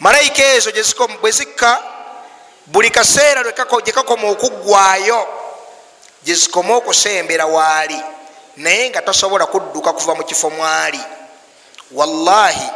[0.01, 0.70] Malayika ezo
[1.20, 1.83] bwe zikka
[2.66, 5.27] buli kaseera gyekakoma okuggwayo
[6.25, 8.00] gyezikoma okusembera waali.
[8.56, 11.00] Naye nga tasobola kudduka kuva mu kifo mwali
[11.93, 12.71] wallahi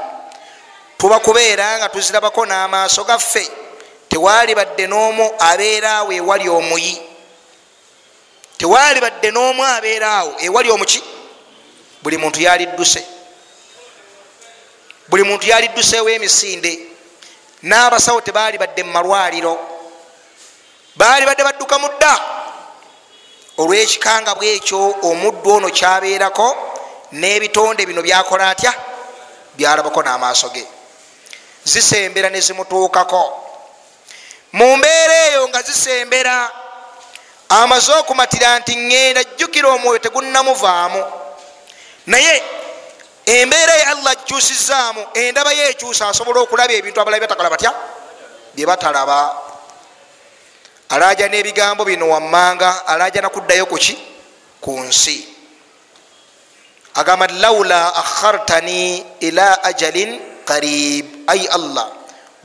[0.98, 3.50] tuba kubeera nga tuzirabako n'amaaso gaffe
[4.08, 7.02] tewaali badde n'omu abeeraawo ewali omuyi.
[8.58, 11.02] Tewaali badde n'omu abeeraawo ewali omuki?
[12.02, 13.04] Buli muntu yalidduse.
[15.08, 16.72] Buli muntu yalidduseewo emisinde.
[17.62, 19.58] N'abasawo tebaali badde mu malwaliro.
[20.96, 22.14] Baali badde badduka mu dda.
[23.58, 26.56] Olw'ekikanga bwekyo omuddu ono kyabeerako
[27.12, 28.72] n'ebitonde bino byakola atya
[29.56, 30.66] byalabako n'amaaso ge.
[31.64, 33.42] Zisembera ne zimutuukako.
[34.52, 36.50] Mu mbeera eyo nga zisembera
[37.48, 41.02] amaze okumatira nti ŋŋenda jjukira omwoyo tegunnamuvaamu.
[42.06, 42.42] Naye
[43.26, 47.72] embeera ye allah agikyusizaamu endaba ye ekyusa asobola okulaba ebintu abalala byatakola batya?
[48.54, 49.18] Byebatalaba.
[50.88, 53.98] Alaja n'ebigambo bino wammanga alaja nakuddayo kuki
[54.60, 55.35] ku nsi
[56.96, 61.28] agamba laula akhartani ila ajalin qarib.
[61.28, 61.92] Ai allah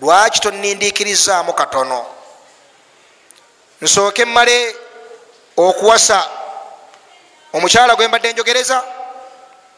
[0.02, 2.06] lwaki tonindikirizaamu katono?
[3.82, 4.76] Nsooke mmale
[5.58, 6.28] okuwasa.
[7.54, 8.84] Omukyala gwe mbadde njogereza?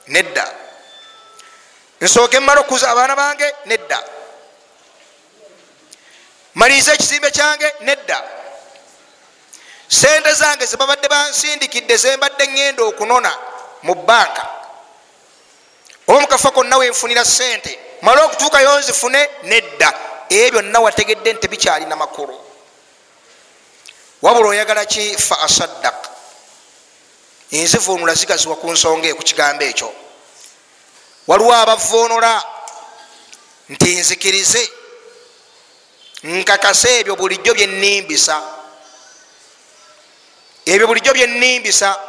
[0.07, 0.51] Nedda.
[2.01, 3.53] Nsooke mmale okuza abaana bange?
[3.65, 3.99] Nedda.
[6.53, 7.73] Maliriza ekizimbe kyange?
[7.81, 8.23] Nedda.
[9.87, 13.31] Sente zange zebabadde bansindikidde zembadde ngenda okunona
[13.83, 14.62] mu banka
[16.07, 19.93] oba mukafa konna wenfunira sente male okutuukayo nzifune nedda.
[20.29, 22.39] Ebyo byonna wategedde nti tebikyalina makulu.
[24.21, 25.17] Wabula oyagala ki?
[25.17, 26.09] Fa asaddak.
[27.51, 29.93] Enzivuunula zigaziwa ku nsonga eyo ku kigambo ekyo.
[31.27, 32.43] Waliwo abavoonola
[33.69, 34.71] nti nzikirize
[36.23, 38.41] nkakase ebyo bulijjo byenimbisa
[40.65, 41.99] ebyo bulijjo byenimbisa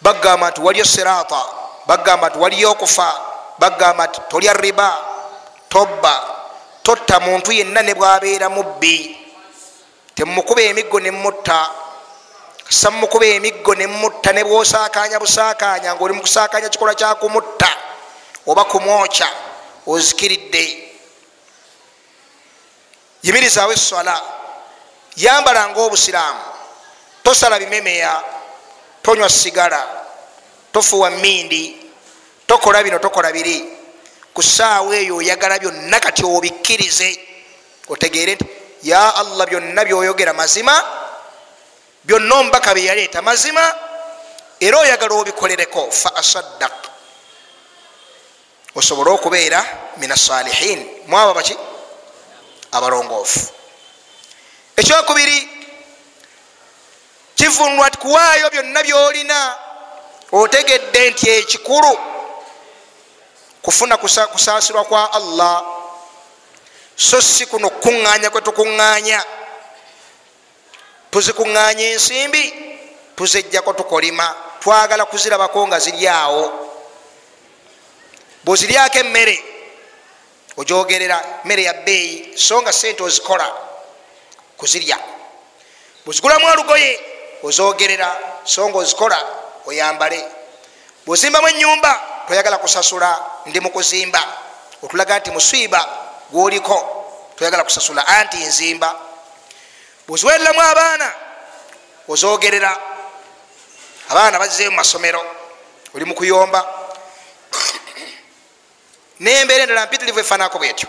[0.00, 3.14] bagamba nti waliyo sirata bagamba nti waliyo okufa.
[3.58, 4.98] Bagamba nti tolya riba
[5.68, 6.14] tobba.
[6.82, 9.16] Totta muntu yenna ne bwabeera mubbi.
[10.14, 11.70] Temukuba emiggo nemutta
[12.70, 17.68] samukuba emiggo nemutta ne bwosakanya busakanya ngaoli mukusakanya kikola kyakumutta
[18.46, 19.28] oba kumwokya
[19.86, 20.92] ozikiridde.
[23.22, 24.22] Yimirizawo eswala
[25.16, 26.40] yambalanga obusiraamu
[27.22, 28.22] tosala bimemeya.
[29.02, 29.99] Tonywa sigala
[30.72, 31.76] tofuwa mindi
[32.46, 33.64] tokola bino tokola biri.
[34.34, 37.18] Ku saawa eyo oyagala byonna kati obikkirize
[37.88, 38.46] otegeere nti
[38.82, 40.74] ya allah byonna byoyogera mazima
[42.04, 43.74] byonna omubaka byeyaleeta mazima
[44.60, 46.72] era oyagala obikolereko fa asaddak
[48.74, 49.60] osobole okubeera
[49.96, 51.56] min asalihin mwaba baki
[52.72, 53.40] abalongoofu.
[54.76, 55.48] Ekyokubiri
[57.34, 59.58] kivunwa kuwaayo byonna byolina
[60.32, 61.98] otegedde nti ekikulu
[63.62, 63.96] kufuna
[64.32, 65.80] kusaasirwa kwa allah
[66.96, 69.24] so si kuno kukuŋŋaanya kwe tukuŋŋaanya.
[71.10, 72.44] Tuzikuŋŋaanya ensimbi
[73.16, 76.44] tuzejjako tukolima twagala kuzirabako nga ziri awo.
[78.44, 79.36] Bweziryako emmere
[80.56, 83.48] ojogerera mmere ya bbeeyi so nga sente ozikola
[84.56, 84.98] kuzirya.
[86.04, 87.00] Bwezigulamu olugoye
[87.42, 88.08] ozogerera
[88.44, 89.39] so nga ozikola
[89.70, 90.24] oyambale
[91.06, 91.92] bwozimbamu enyumba
[92.28, 93.10] toyagala kusasula
[93.46, 94.22] ndi mukuzimba
[94.82, 95.80] otulaga nti muswiba
[96.30, 96.78] gwoliko
[97.36, 98.94] toyagala kusasula anti nzimba
[100.06, 101.12] bweziwereramu abaana
[102.08, 102.72] ozogerera
[104.08, 105.22] abaana bazzeyo mumasomero
[105.94, 106.60] oli mukuyomba
[109.20, 110.88] nembeera endala mpitirivu efanako bwetyo.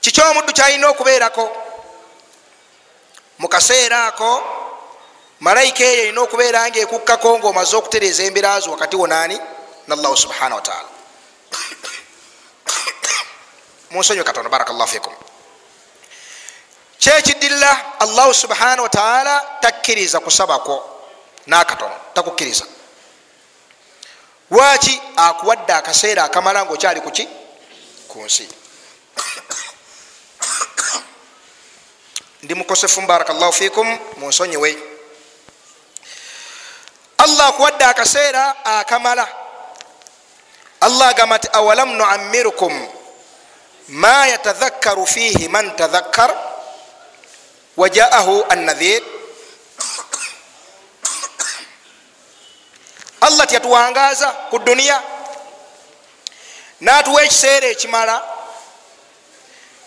[0.00, 1.44] Kiki omuddu kyalina okubeerako?
[3.38, 4.59] Mukaseera ako
[5.40, 9.40] malayika eyo erina okubeera nga ekukkako ngaomaze okutereeza embeera zo wakati wonaani
[9.88, 10.88] nallahu subhana wataala
[13.90, 15.12] munsonyi katono barakllah fikum.
[16.98, 21.00] Kyekiddirira allahu subhana wataala takkiriza kusabako
[21.46, 22.64] nakatono takukkiriza.
[24.50, 27.28] Lwaki akuwadde akaseera akamala nga okyali kuki
[28.08, 28.48] ku nsi.
[32.42, 34.89] Ndi mukosefu barakllahu fikum munsonyiwe
[37.20, 39.28] allah akuwadde akaseera akamala.
[40.80, 42.72] Allah agamba nti awalam nuamirukum
[43.88, 46.32] ma yatadhakkaru fihi man tadhakkar?
[47.76, 49.02] Wajaahu annadhir.
[53.20, 54.96] Allah tyatuwangaza ku duniya
[56.80, 58.16] natuwa ekiseera ekimala.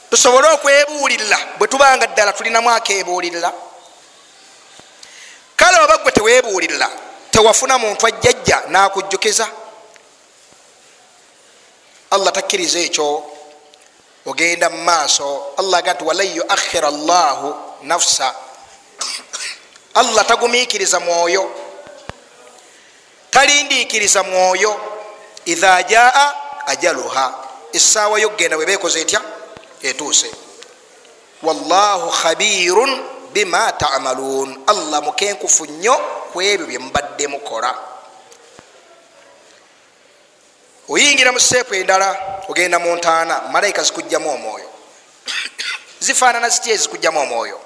[0.09, 3.49] Tusobole okwebuulirira bwe tubanga ddala tulinamu akebuulirira
[5.57, 6.89] kale oba gwe tewebuulirira
[7.33, 9.47] tewafuna muntu ajjajja nakujjukiza.
[12.11, 13.23] Allah takkiriza ekyo.
[14.25, 18.35] Ogenda mu maaso allah aga nti walan yuakhira llahu nafsa.
[19.93, 21.51] Allah tagumiikiriza mwoyo.
[23.31, 24.81] Talindiikiriza mwoyo.
[25.45, 26.33] Idha jaa
[26.65, 27.25] ajaluha.
[27.73, 29.21] Essaawa yokgenda bwe beekoze etya?
[29.81, 30.31] Etuuse.
[31.43, 35.95] Wallahu khabirun bima tamaluun allah mukenkufu nnyo
[36.33, 37.73] ku ebyo bye mubadde mukola.
[40.89, 44.69] Oyingira mu seepu endala ogenda mu ntaana malayika zikugjamu omwoyo.
[45.99, 47.59] Zifaanana zity ezikugjamu omwoyo?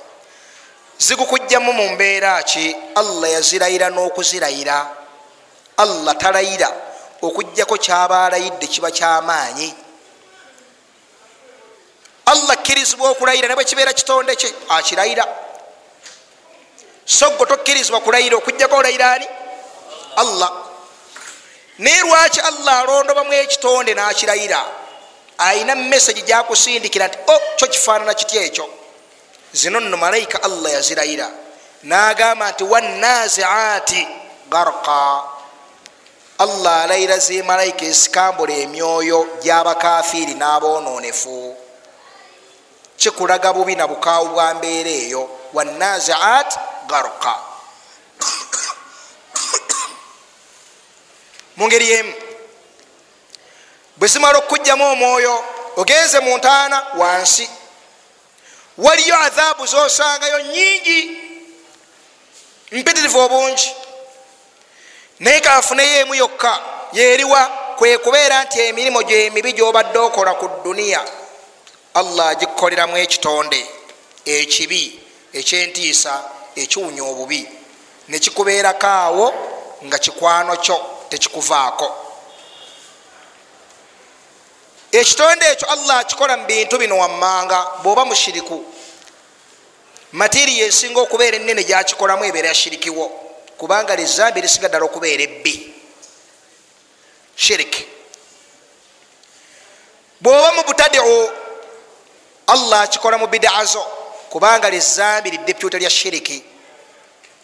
[0.99, 2.76] Zigukugjamu mu mbeera ki?
[2.95, 4.78] Allah yazirayira n'okuzirayira.
[5.78, 6.70] Allah talayira.
[7.22, 9.76] Okugjako kyabalayidde kiba kyamaanyi.
[12.26, 15.26] Allah kkirizibwa okulayira nebwe kibeera kitonde kye akirayira
[17.08, 19.28] so gwe tokkirizibwa kulayira okugjako olayiraani
[20.16, 20.51] allah.
[21.80, 24.62] Naye lwaki allah alondobamu ekitonde nakirayira
[25.38, 28.70] ayina mesagi gyakusindikira nti o oh, kyo kifaanana kitya ekyo?
[29.53, 31.30] Zino nno malayika allah yazirayira
[31.84, 34.08] nagamba nti wanaziati
[34.49, 35.22] garka
[36.38, 41.55] allah alayira zimalayika esikambula emyoyo gyabakafiiri n'aboononefu.
[42.97, 47.36] Kikulaga bubi na bukaawu bwa mbeera eyo wanaziat garka
[51.58, 52.14] mungeri yemu
[53.97, 55.43] bwe zimala okugjamu omwoyo
[55.78, 57.49] ogenze mu ntaana wansi.
[58.78, 61.18] Waliyo adhaabu zosangayo nyingi
[62.72, 63.76] mpitirivu obungi.
[65.20, 66.60] Naye kafuneyo emu yokka
[66.93, 67.45] yeriwa
[67.78, 71.01] kwe kubeera nti emirimu gyemibi gyobadde okola ku duniya
[71.93, 73.68] allah agikukoleramu ekitonde
[74.26, 76.23] ekibi ekyentiisa
[76.55, 77.49] ekiwunya obubi.
[78.07, 79.34] Nekikubeerako awo
[79.86, 80.78] nga kikwano kyo
[81.09, 81.88] tekikuvaako.
[84.91, 88.65] Ekitonde ekyo allah akikola mu bintu bino wammanga bwoba mushiriku
[90.11, 93.05] matiriya esinga okubeera enene gyakikolamu ebeera yashirikiwo
[93.57, 95.73] kubanga lizambi erisinga ddala okubeera ebbi.
[97.36, 97.88] Shiriki
[100.21, 101.30] bwoba mu butadiu
[102.47, 103.97] allah akikola mu bidaa zo
[104.30, 106.45] kubanga lizambi lidepyuta lya shiriki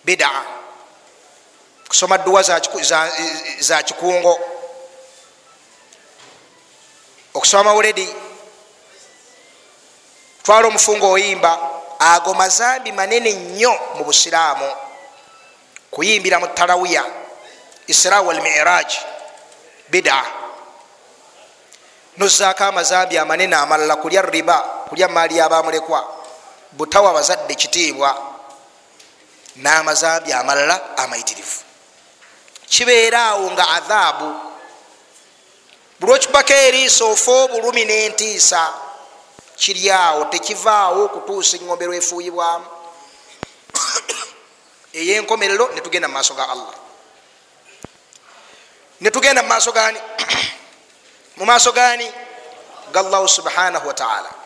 [0.04, 0.44] bidaa.
[1.88, 2.44] Kusoma dduwa
[3.60, 4.40] za kikungo.
[7.34, 8.16] Okusoma mawuledi
[10.44, 11.60] twala omufungo oyimba
[12.00, 14.72] ago mazambi manene nnyo mu busiraamu.
[15.92, 17.06] Kuyimbira mu tarawiya
[17.88, 18.94] isra walmiraj
[19.90, 20.26] bida
[22.18, 24.60] nozaako amazambi amanene amalala kulya riba
[24.90, 26.23] kulya maali yabamulekwa
[26.78, 28.34] butawa abazadde kitiibwa
[29.56, 31.62] n'amazambi amalala amayitirivu.
[32.70, 34.36] Kibeera awo nga adhaabu.
[36.00, 38.74] Bulwokibako eriisa ofe obulumi nentiisa
[39.56, 42.66] kiryawo tekivaawo okutuusa eŋombe lwefuuyibwamu.
[44.98, 46.76] Eyenkomerero netugenda mumaaso ga allah.
[49.02, 50.00] Netugenda mumaaso gani
[51.38, 52.12] mumaaso gani
[52.92, 54.43] ga allahu subhanahu wataala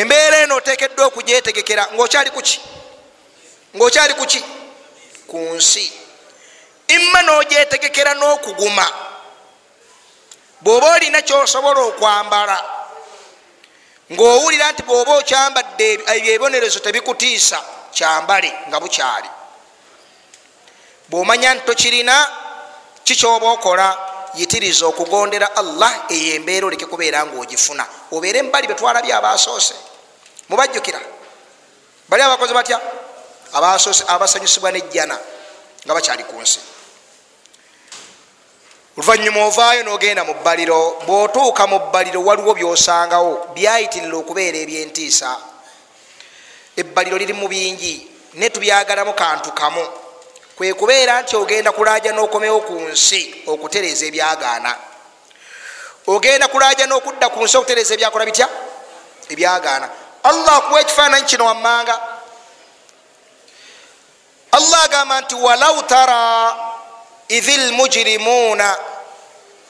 [0.00, 2.60] embeera eno otekeddwa okugyetegekera ngaokyali kuki
[3.76, 4.40] ngaokyali kuki
[5.26, 5.92] ku nsi.
[6.88, 8.86] Imma nogyetegekera n'okuguma.
[10.60, 12.58] Bwoba olina kyosobola okwambala
[14.12, 17.58] ngaowulira nti bwoba okyambadde ebyebibonerezo tebikutiisa
[17.94, 19.30] kyambale nga bukyali.
[21.08, 22.14] Bwomanya nti tokirina
[23.04, 23.86] kikyoba okola
[24.34, 29.89] yitiriza okugondera allah eyo embeera oleke kubeera ngaogifuna obeere mubali betwalabye abasoose
[30.50, 31.00] mubajjukira.
[32.08, 32.80] Bali abakozi batya?
[34.06, 35.18] Abasanyusibwa nejjana
[35.86, 36.60] nga bakyali ku nsi.
[38.96, 45.30] Oluvanyuma ovaayo nogenda mu bbaliro bwotuuka mu bbaliro waliwo byosangawo byayitirira okubeera ebyentiisa.
[46.76, 49.86] Ebbaliro liri mu bingi ne tubyagalamu kantu kamu.
[50.56, 54.72] Kwe kubeera nti ogenda kulaja n'okomewo ku nsi okutereeza ebyagaana.
[56.06, 58.48] Ogenda kulaja n'okudda ku nsi okutereeza ebyakola bitya?
[59.30, 59.88] Ebyagaana
[60.22, 62.00] allah akuwa ekifaananyi kino wammanga.
[64.52, 66.56] Allah agamba nti walau tara
[67.28, 68.78] idhi lmujirimuuna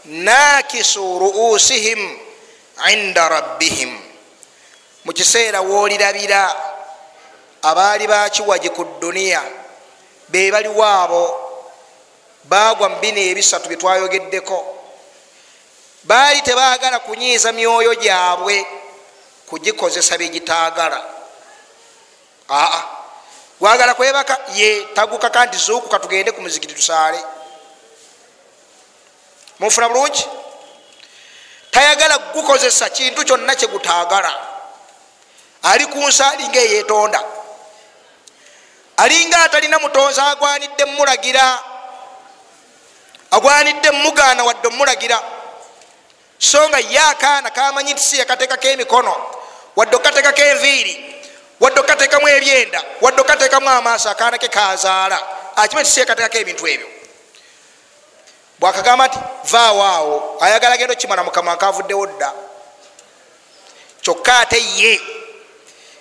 [0.04, 2.18] nakisu ruusihim
[2.92, 3.98] inda rabbihim.
[5.04, 6.56] Mukiseera woolirabira
[7.62, 9.42] abaali bakiwagi ku duniya
[10.28, 11.50] be baliwo abo
[12.44, 14.76] bagwa mubina ebisatu byetwayogeddeko
[16.04, 18.66] baali tebaagala kunyiiza myoyo gyabwe
[19.50, 21.00] kugikozesa byegitaagala
[22.50, 22.82] aa
[23.60, 27.20] gwagala kwebaka ye tagukaka nti zuukuka tugende ku muzikiti tusaale.
[29.58, 30.24] Mufuna bulungi?
[31.70, 34.32] Tayagala gukozesa kintu kyonna kyegutagala
[35.62, 37.20] ali kunsi alinga eyetonda
[38.96, 41.62] alinga atalina mutonzi agwanidde mulagira
[43.30, 45.22] agwanidde mugana wadde omulagira
[46.38, 49.39] so nga ye akaana kamanyi nti si yakatekako emikono
[49.76, 50.94] wadde okatekako enviiri
[51.60, 55.18] wadde okateekamu ebyenda wadde okateekamu amaaso akaana ke kazaala
[55.56, 56.88] akimanyi ti si yakatekako ebintu ebyo.
[58.58, 62.32] Bwakagamba nti vaawaawo ayagala genda okimala mukama nkavuddewo dda.
[64.02, 65.00] Kyokka ate ye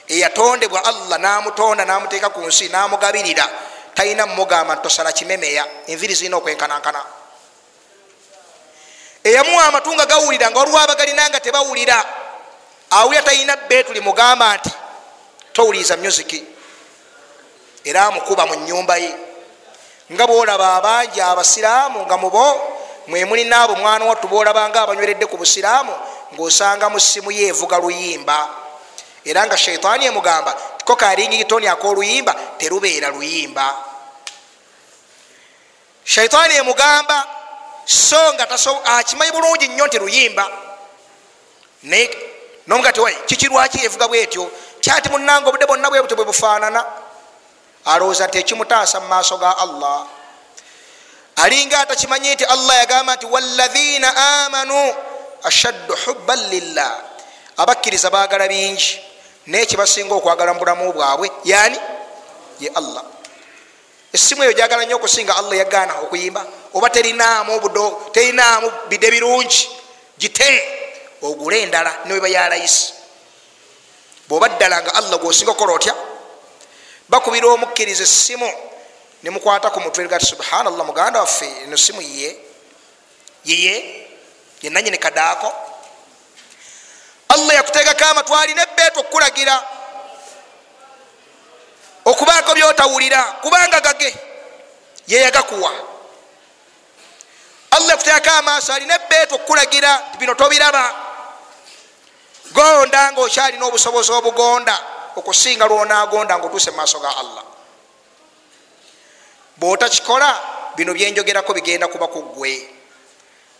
[0.08, 3.48] eyatondebwa allah namutonda namuteeka ku nsi namugabirira
[3.94, 7.02] talina mumugamba nti tosala kimemeya enviri zirina okwenkanankana.
[9.24, 12.06] Eyamuwa amatu nga gawulira nga waliwo abagalina nga tebawulira
[12.90, 14.72] awulira talina betuli mugamba nti
[15.54, 16.44] towuliriza musiki
[17.84, 19.14] era amukuba mu nyumba ye.
[20.12, 22.76] Nga bolaba abangi abasiraamu nga mubo
[23.08, 25.94] mwemulina abo mwana wattu bolabanga abanyweredde ku busiraamu
[26.34, 28.50] ngaosanga mu simu ye evuga luyimba.
[29.26, 33.76] Era nga shaitaani emugamba tiko karingitoni akoluyimba terubeera luyimba.
[36.04, 37.28] Shaitaani emugamba
[37.86, 38.50] so nga
[38.98, 40.46] akimanyi bulungi nnyo nti luyimba.
[41.84, 42.29] Naye
[42.70, 44.52] nomugati wai kikirwaki evuga bwetyo?
[44.80, 46.86] Kyati munanga obudde bwonna bwe butyo bwe bufaanana?
[47.86, 50.06] Alowooza nti ekimutaasa mu maaso ga allah.
[51.36, 54.16] Alinga atakimanyi nti allah yagamba nti waladhina
[54.46, 54.94] amanu
[55.44, 56.94] ashaddu hubban lillah.
[57.58, 59.02] Abakkiriza baagala bingi
[59.48, 61.80] naye kibasinga okwagala mu bulamu bwabwe yani
[62.60, 63.04] ye allah.
[64.14, 66.46] Essimu eyo gyagala nnyo okusinga allah yagaana okuyimba.
[66.74, 69.70] Oba terinaamu budo terinaamu bide birungi
[70.18, 70.79] gite
[71.22, 72.94] ogule endala neweba yalayisi
[74.28, 75.96] bwoba ddala nga allah gwosinga okukola otya?
[77.10, 78.50] Bakubira omukkiriza essimu
[79.24, 82.38] nemukwata ku mutwe gati subhanallah muganda waffe eno simu yiye
[83.46, 83.76] yiye
[84.62, 85.54] yenanyini kadaako?
[87.30, 89.56] Allah yakuteekako amatwalina ebbeeto okukulagira
[92.06, 94.16] okubaako byotawulira kubanga gage
[95.08, 95.72] yeyagakuwa
[97.72, 101.09] allah yakuteekako amaaso alina ebbeeto okukulagira bino tobiraba
[102.54, 104.76] gonda nga okyalina obusobozi obugonda
[105.16, 107.44] okusinga lwonagonda nga otuuse mumaaso ga allah.
[109.58, 110.30] Bwotakikola
[110.76, 112.70] bino byenjogerako bigenda kuba kuggwe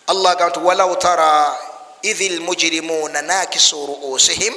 [0.08, 1.58] allah agamba nti walau tara
[2.02, 4.54] idhi lmujirimuna nakisu ruusihim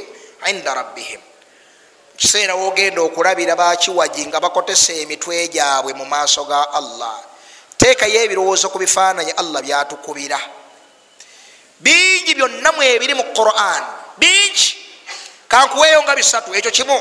[0.49, 1.21] inda rabbihim.
[2.17, 7.21] Kiseera wogenda okulabira bakiwagi nga bakotesa emitwe gyabwe mu maaso ga allah.
[7.77, 10.39] Teekayo ebirowoozo ku bifaananyi allah byatukubira.
[11.81, 13.83] Bingi byonna mu ebiri mu quran
[14.23, 14.67] bingi
[15.51, 16.99] kankuweeyo nga bisatu ekyo kimu.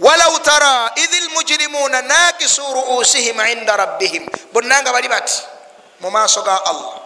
[0.00, 5.38] Walau tara idhi lmujirimuna nakisu ruusihim inda rabbihim bonna nga bali bati
[6.00, 6.96] mu maaso ga allah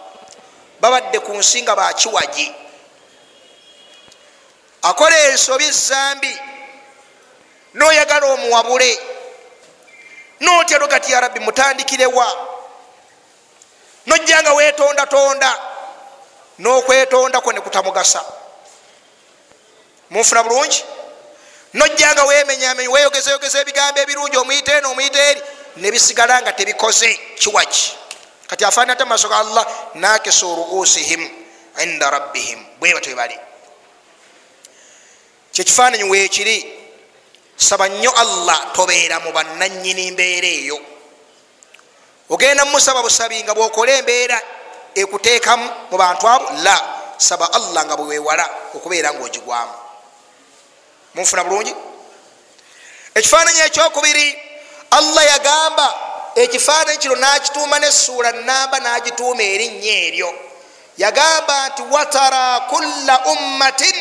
[0.79, 2.47] babadde ku nsi nga bakiwagi
[4.81, 6.31] akola ensobi zambi
[7.73, 8.99] noyagala omuwabule
[10.39, 12.27] notyalo gati ya rabbi mutandikirewa
[14.05, 15.51] nojja nga wetondatonda
[16.59, 18.23] nokwetondako nekutamugasa
[20.09, 20.83] munfuna bulungi?
[21.73, 25.41] Nojja nga wemenyamenya weyogezayogeza ebigambo ebirungi omuyita eno omuyita eri
[25.77, 27.19] nebisigala nga tebikoze.
[27.35, 27.93] Kiwaki?
[28.47, 31.29] Kati afaanana ate mumaaso ga allah nakisu ruusihim
[31.83, 32.65] inda rabbihim.
[32.79, 33.39] Bwe batyo bebali
[35.51, 36.57] kyekifaananyi weekiri
[37.55, 40.79] saba nnyo allah tobeera mu bannanyini mbeera eyo.
[42.29, 44.41] Ogenda mumusaba busabi nga bwokola embeera
[44.95, 46.75] ekuteekamu mu bantu abo la
[47.17, 48.45] saba allah nga bwewewala
[48.75, 49.84] okubeera ngaogigwamu
[51.15, 51.75] munfuna bulungi?
[53.15, 54.41] Ekifaananyi ekyokubiri
[54.91, 55.87] allah yagamba
[56.35, 60.33] ekifaananyi kino nakituuma nesuula namba nagituuma erinnya eryo.
[60.97, 63.95] Yagamba nti watara kulla ummatin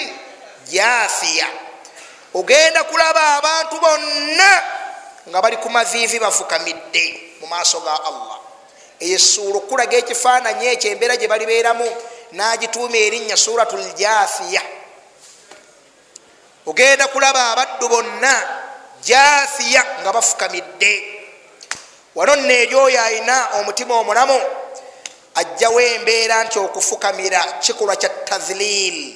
[0.70, 1.46] jafiya
[2.34, 4.62] ogenda kulaba abantu bonna
[5.28, 7.04] nga bali ku maviivi bafukamidde
[7.40, 8.38] mu maaso ga allah.
[9.00, 11.86] Eyo esuula okulaga ekifaananyi ekyo embeera gye balibeeramu
[12.32, 14.62] nagituuma erinnya suratu ljafiya
[16.66, 18.32] ogenda kulaba abaddu bonna
[19.02, 20.92] jafiya nga bafukamidde.
[22.14, 24.40] Wano nno eri oyo ayina omutima omulamu
[25.34, 29.14] ajjawo embeera nti okufukamira kikolwa kya tadhlil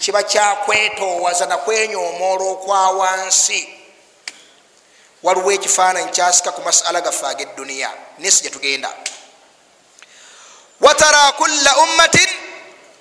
[0.00, 3.68] kiba kyakwetoowaza nakwenyoomoola okwa wansi.
[5.22, 8.90] Waliwo ekifaananyi kyasika ku masala gaffe ag'edduniya nesi gyetugenda
[10.80, 12.28] watara kulla ummatin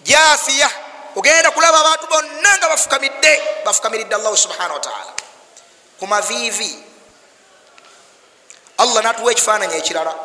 [0.03, 0.69] jafiya
[1.15, 5.13] ogenda kulaba abantu bonna nga bafukamidde bafukamiridde allahu subhanahu wataala
[5.99, 6.83] ku maviivi
[8.77, 10.15] allah natuwa ekifaananyi ekirala.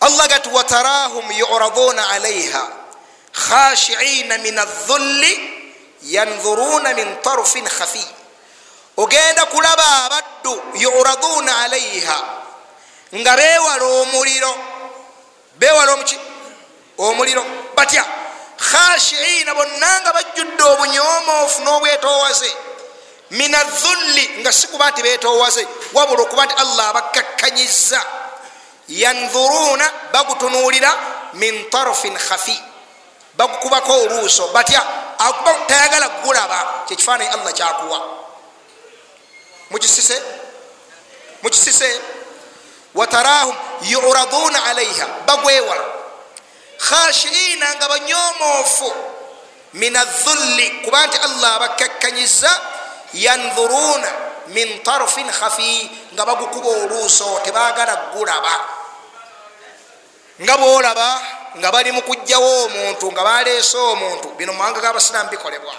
[0.00, 2.68] Allah gati watarahum yuraduna alaiha
[3.32, 5.32] khashiina min adhulli
[6.02, 8.06] yanzuruna min tarufin khafi.
[8.96, 12.18] Ogenda kulaba abaddu yuraduna alaiha
[13.14, 14.54] nga bewala omuliro.
[15.58, 16.18] Bewala omuki
[16.98, 17.44] omuliro.
[17.76, 18.04] Batya
[18.70, 22.50] khashiina bonna nga bajjudde obunyomoofu n'obwetowaze
[23.30, 28.00] min adhulli nga sikuba nti betowaze wabula okuba nti allah abakakkanyiza
[28.88, 30.90] yanzuruna bagutunuulira
[31.34, 32.62] min tarfin khafi.
[33.34, 34.82] Bagukubako oluuso batya
[35.18, 37.98] akuba tayagala gulaba kyekifaananyi allah kyakuwa.
[39.70, 40.22] Mukisise?
[41.42, 42.00] Mukisise?
[42.94, 45.84] Watarahum yuraduna alaiha bagwewala
[46.82, 48.90] khashiina nga banyomoofu
[49.72, 52.52] min adhulli kuba nti allah abakakkanyiza
[53.14, 54.10] yanhuruuna
[54.46, 55.90] min tarfin khafi.
[56.12, 58.56] Nga bagukuba oluuso tebagala gulaba.
[60.42, 61.08] Nga bwolaba
[61.56, 64.28] nga bali mukugjawo omuntu nga baleese omuntu.
[64.36, 65.74] Bino mumawanga gabasiramu bikolebwa.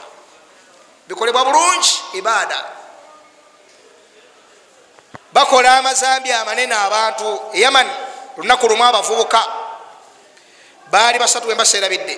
[1.08, 2.60] Bikolebwa bulungi ibaada.
[5.34, 7.54] Bakola amazambi amanene abantu.
[7.54, 7.88] Yaman
[8.38, 9.63] lunaku lumu abavubuka
[10.94, 12.16] baali basatu wembaseerabidde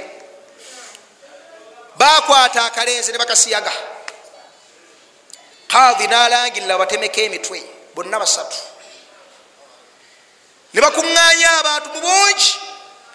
[1.96, 3.72] bakwata akalenzi ne bakasiyaga.
[5.68, 7.64] Kadhi nalangirira batemeko emitwe
[7.96, 8.58] bonna basatu.
[10.74, 12.52] Ne bakuŋŋanya abantu mu bungi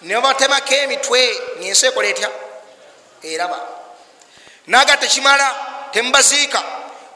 [0.03, 1.21] ne babatemako emitwe
[1.61, 2.31] ngensi ekola etya?
[3.23, 3.59] Eraba.
[4.67, 5.47] Naga tekimala
[5.93, 6.61] temubaziika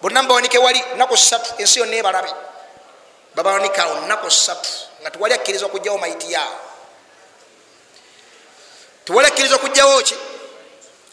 [0.02, 2.32] bonna mubawanike wali naku satu ensi yonna ebalabe.
[3.34, 4.70] Babawanikawo naku satu
[5.00, 6.63] nga tewali akkiriza okugjawo maiti yaabo
[9.04, 10.14] tewali akkiriza okugjawo ki?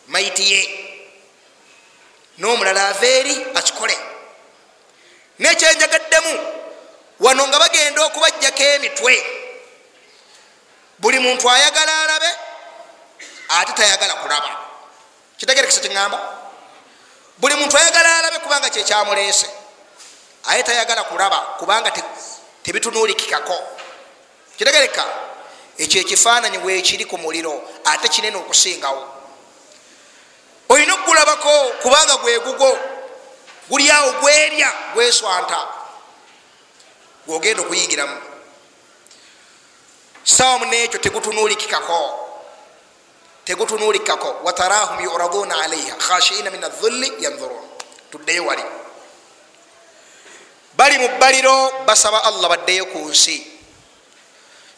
[0.07, 0.61] Maiti ye.
[2.37, 3.97] N'omulala ava eri akikole.
[5.39, 6.33] Nekyenjagaddemu
[7.19, 9.15] wano nga bagenda okubajjako emitwe.
[10.99, 12.31] Buli muntu ayagala alabe
[13.49, 14.49] ate tayagala kulaba.
[15.37, 16.19] Kitegerekesa kiŋamba
[17.37, 19.47] buli muntu ayagala alabe kubanga kyekyamuleese
[20.45, 21.91] aye tayagala kulaba kubanga
[22.63, 23.57] tebitunuulikikako.
[24.57, 25.05] Kitegereka
[25.81, 27.53] ekyo ekifaananyi weekiri ku muliro
[27.85, 29.01] ate kinene okusingawo.
[30.69, 32.77] Olina okugulabako kubanga gwegugo
[33.69, 35.67] guli awo gwerya gweswanta.
[37.25, 38.17] Gwogenda okuyingiramu
[40.23, 42.29] sawamu nekyo tegutunulikikako
[43.45, 47.65] tegutunulikako watarahum yuraduna alaiha khashiina min adhulli yanhurun
[48.11, 48.63] tuddeyo wali.
[50.73, 53.60] Bali mu bbaliro basaba allah baddeyo ku nsi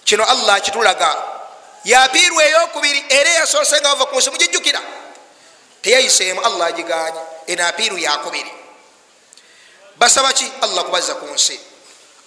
[0.05, 1.11] kino allah kitulaga.
[1.83, 4.79] Yapiirwa eyokubiri era eyasoose nga bava ku nsi mugijjukira
[5.83, 8.51] teyayiseemu allah agiganye enapiiru yakubiri
[9.99, 10.47] basaba ki?
[10.63, 11.59] Allah kubazza ku nsi.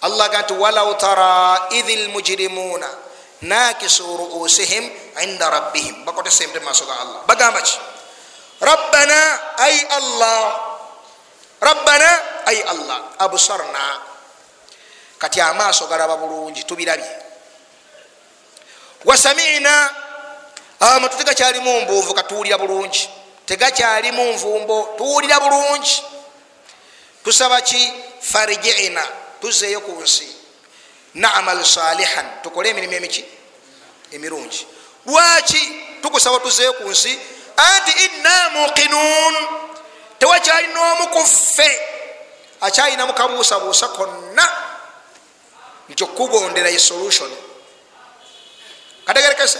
[0.05, 2.89] Allah ga nti walau tara idhi lmujirimuuna
[3.49, 4.85] nakisu ruusihim
[5.25, 6.05] inda rabbihim.
[6.05, 7.19] Bakotesa emite mumaaso ga allah.
[7.25, 7.75] Bagamba ki?
[8.61, 9.19] Rabbana
[9.57, 10.41] ai allah.
[11.57, 12.09] Rabbana
[12.45, 12.99] ai allah.
[13.25, 13.85] Absarna
[15.17, 17.26] kati amaaso galaba bulungi tubirabye
[19.05, 19.95] wasamina
[20.79, 23.09] amatu tegakyalimu mbuuvu katuwulira bulungi.
[23.45, 26.03] Tegakyalimu nvumbo tuwulira bulungi.
[27.23, 27.93] Tusaba ki?
[28.21, 29.07] Farjiina
[29.41, 30.35] tuzeeyo ku nsi.
[31.13, 33.25] Namal salihan tukole emirimu emiki?
[34.11, 34.67] Emirungi.
[35.05, 37.19] Lwaki tukusaba tuzeeyo ku nsi?
[37.57, 39.35] Anti inna muqinun
[40.19, 41.79] tewakyali n'omu ku ffe
[42.61, 44.47] akyalinamu kabuusabuusa konna.
[45.89, 47.31] Nti okugondera esolution
[49.07, 49.59] kategerekese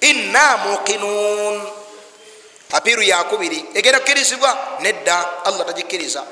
[0.00, 1.82] inna muqinun.
[2.72, 6.24] Apiiru yakubiri egenda kukirizibwa nedda allah tagikkiriza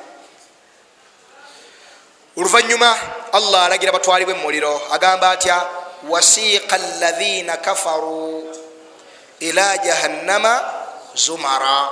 [2.37, 2.97] oluvanyuma
[3.33, 5.66] allah alagira batwalibwe mumuliro agamba atya
[6.09, 8.57] wasiqa alaina kafaru
[9.41, 10.64] ila jahannama
[11.14, 11.89] zumara.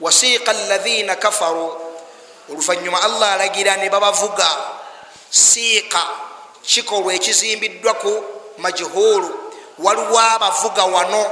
[0.00, 1.74] Wasiqa alaina kafaru.
[2.50, 4.46] Oluvanyuma allah alagira ne babavuga
[5.30, 6.02] siiqa
[6.62, 8.24] kikolwa ekizimbiddwa ku
[8.60, 9.40] majhulu
[9.78, 11.30] waliwo abavuga wano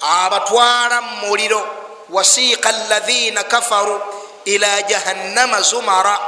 [0.00, 1.66] abatwala mumuliro
[2.10, 4.00] wasiqa alaina kafaru
[4.44, 6.18] ila jahannama zumara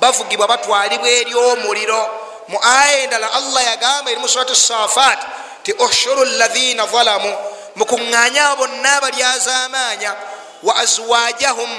[0.00, 2.08] bavugibwa batwalibwa eri omuliro.
[2.48, 5.18] Mu aya endala allah yagamba eri musurat safat
[5.62, 7.32] ti ushuru lathina zalamu
[7.76, 10.14] mukuŋŋanya bonna abalyazamanya
[10.62, 11.70] wa azwajahum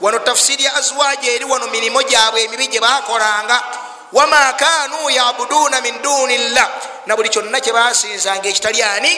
[0.00, 3.62] wano tafsiri ya azwaja eri wano mirimo gyabwe emibi gye bakolanga
[4.14, 6.70] wama kanu yabuduna min duni llah
[7.06, 9.12] na buli kyonna kyebasinzanga ekitali ani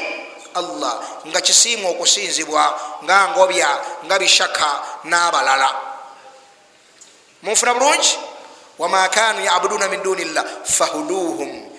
[0.56, 1.20] allah.
[1.28, 2.64] Nga kisiimwa okusinzibwa
[3.04, 3.70] nga ngobya
[4.08, 5.70] nga bishaka n'abalala.
[7.44, 8.16] Munfuna bulungi?
[8.78, 11.76] Wama kanu yabuduna min duni llah fahuduhum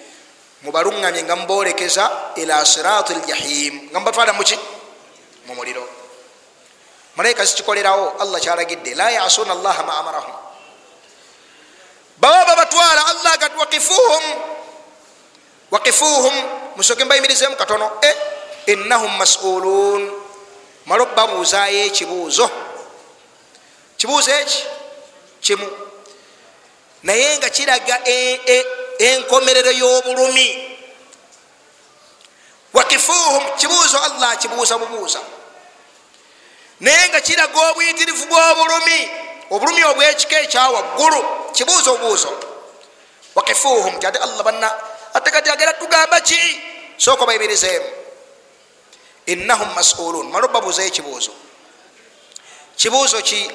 [0.64, 4.58] mubaluŋŋamye nga mubolekeza ila sirati ljahim nga mubatwala muki
[5.46, 5.86] mumuliro
[7.16, 10.34] malayika zikikolerawo allah kyalagidde la yasuna allaha ma amarahum
[12.18, 14.24] baba babatwala allah gat wakifuhum
[15.72, 16.34] wakifuhum
[16.76, 17.92] musoke mbayimirizemu katono.
[18.02, 18.16] E
[18.72, 20.24] innahum masulun.
[20.86, 22.50] Mala babuuzayo ekibuuzo
[23.98, 24.64] kibuuzo eki
[25.42, 25.68] kimu
[27.04, 28.00] naye nga kiraga
[29.00, 30.78] enkomerero y'obulumi.
[32.74, 35.20] Wakifuhum kibuuzo allah kibuuza bubuuza.
[36.80, 41.20] Naye nga kiraga obuyitirivu bw'obulumi obulumi obwekika ekyawaggulu
[41.54, 42.32] kibuuzo bubuuzo
[43.36, 44.74] wakifuhum kyate allah banna
[45.14, 46.62] ate kati agera tugamba ki?
[46.98, 47.86] Sooka bayimirizeemu
[49.26, 50.30] innahum masulun.
[50.32, 51.32] Mala obabuuzayo ekibuuzo.
[52.76, 53.52] Kibuuzo ki?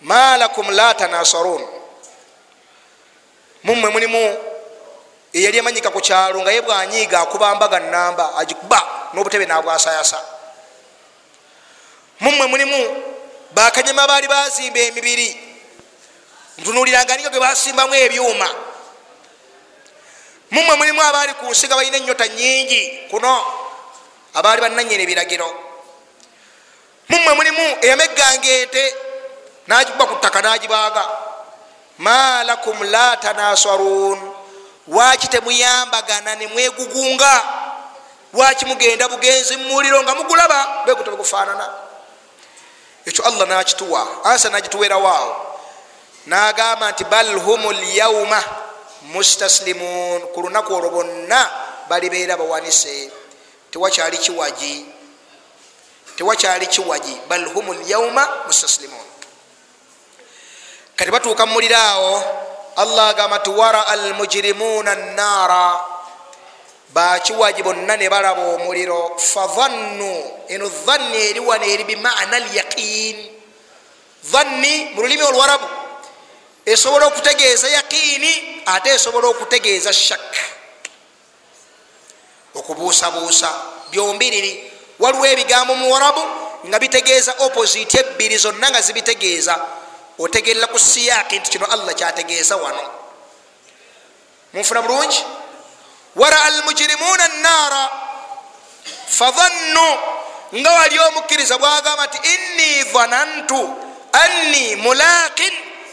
[0.00, 1.66] Malakum la tanasarun.
[3.62, 4.36] Mumwe mulimu
[5.32, 10.18] eyali emanyika ku kyalo nga ye bwanyiiga akubambaga namba agikuba n'obutebe nabwasayasa.
[12.20, 12.78] Mumwe mulimu
[13.52, 15.28] bakanyama baali bazimba emibiri.
[16.58, 18.48] Ntunuliranga niga gwe basimbamu ebyuma.
[20.50, 23.30] Mumwe mulimu abaali ku nsiga balina enyota nyingi kuno
[24.34, 25.48] abaali bananyera ebiragiro.
[27.08, 28.94] Mumwe mulimu eyamegganga ente
[29.66, 31.04] nagikuba ku ttaka nagibaaga.
[31.98, 34.18] Malakum la tanasarun
[34.88, 37.42] waki temuyambagana nemwegugunga
[38.32, 41.89] waki mugenda bugenzi mumuliro nga mugulaba bwegute bwegufaanana
[43.06, 45.50] ekyo allah nakituwa ansa nagituwerawaawo
[46.26, 48.44] nagamba nti bal hum lyauma
[49.02, 50.20] mustaslimun.
[50.34, 51.50] Ku lunaku olwo bonna
[51.88, 53.10] balibeera bawanise.
[53.70, 54.86] Tewakyali kiwagi
[56.16, 57.16] tewakyali kiwagi.
[57.28, 59.06] Bal hum lyauma mustaslimun.
[60.96, 62.24] Kati batuuka mumuliro awo
[62.76, 64.94] allah agamba ti wara almujirimuna
[66.94, 73.16] naara bakiwagi bonna ne balaba omuliro fadhannu eno dhanni eri wano eri bimana lyaqin
[74.24, 75.68] dhanni mu lulimi olwarabu
[76.66, 80.34] esobola okutegeeza yaqiini ate esobola okutegeeza shak
[82.54, 83.50] okubuusabuusa
[83.90, 86.22] byombiriri waliwo ebigambo mu warabu
[86.66, 89.54] nga bitegeeza opposite ebbiri zonna nga zibitegeeza
[90.18, 92.84] otegerera ku siyaaki nti kino allah kyategeeza wano.
[94.52, 95.24] Munfuna bulungi
[96.16, 97.88] wara almujirimuna naara
[99.08, 99.98] fadhannu
[100.54, 103.74] nga wali omukkiriza bwagamba nti inni dhanantu
[104.12, 105.52] anni mulaqin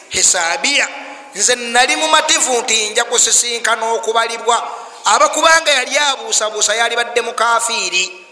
[0.10, 0.88] hisabiya
[1.36, 4.68] nze nali mumativu nti nja kusisinkana okubalibwa.
[5.06, 8.26] Abakubanga yali abuusabuusa yali badde mukafiiri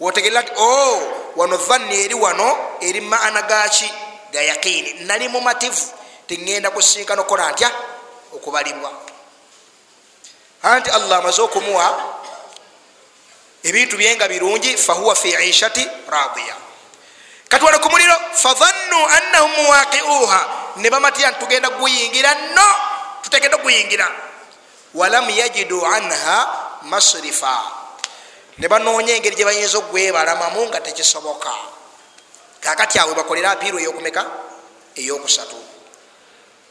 [0.00, 1.02] wotegerera ti o oh,
[1.36, 3.90] wano dhanni eri wano eri maana gaki
[4.32, 5.82] ga yaqini nali mumativu
[6.28, 7.70] tiŋenda kusisinkana okukola ntya?
[8.34, 9.07] Okubalibwa
[10.62, 11.86] anti allah amaze okumuwa
[13.62, 16.56] ebintu byenga birungi fahuwa fi ishati radiya.
[17.48, 20.40] Katwale ku muliro fadhannu annahum muwaqiuha.
[20.76, 22.68] Ne bamatira nti tugenda kuguyingira no
[23.22, 24.08] tutegedde okuguyingira.
[24.94, 26.36] Walam yajidu anha
[26.82, 27.62] masrifa.
[28.58, 31.50] Ne banoonya engeri gye bayinza okwebalamamu nga tekisoboka.
[32.60, 34.26] Kakati awe bakolera apiiru eyokumeka?
[34.96, 35.77] Eyokusatu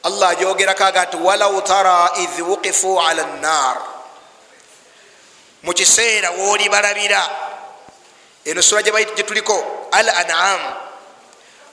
[0.08, 3.78] allah ajogerako aga nti walau tara idh wuqifu ala nnar
[5.64, 7.22] mukiseera wooli balabira
[8.45, 10.62] eno sura gyetuliko al anam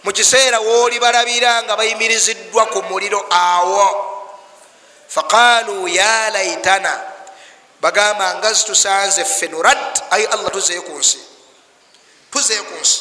[0.04, 4.10] mukiseera wooli balabira nga bayimiriziddwa ku muliro awo.
[5.08, 7.00] Faqalu ya laitana
[7.80, 11.20] bagamba nga zitusanze ffe nurad ayi allah tuzeyo ku nsi.
[12.32, 13.00] Tuzeyo ku nsi.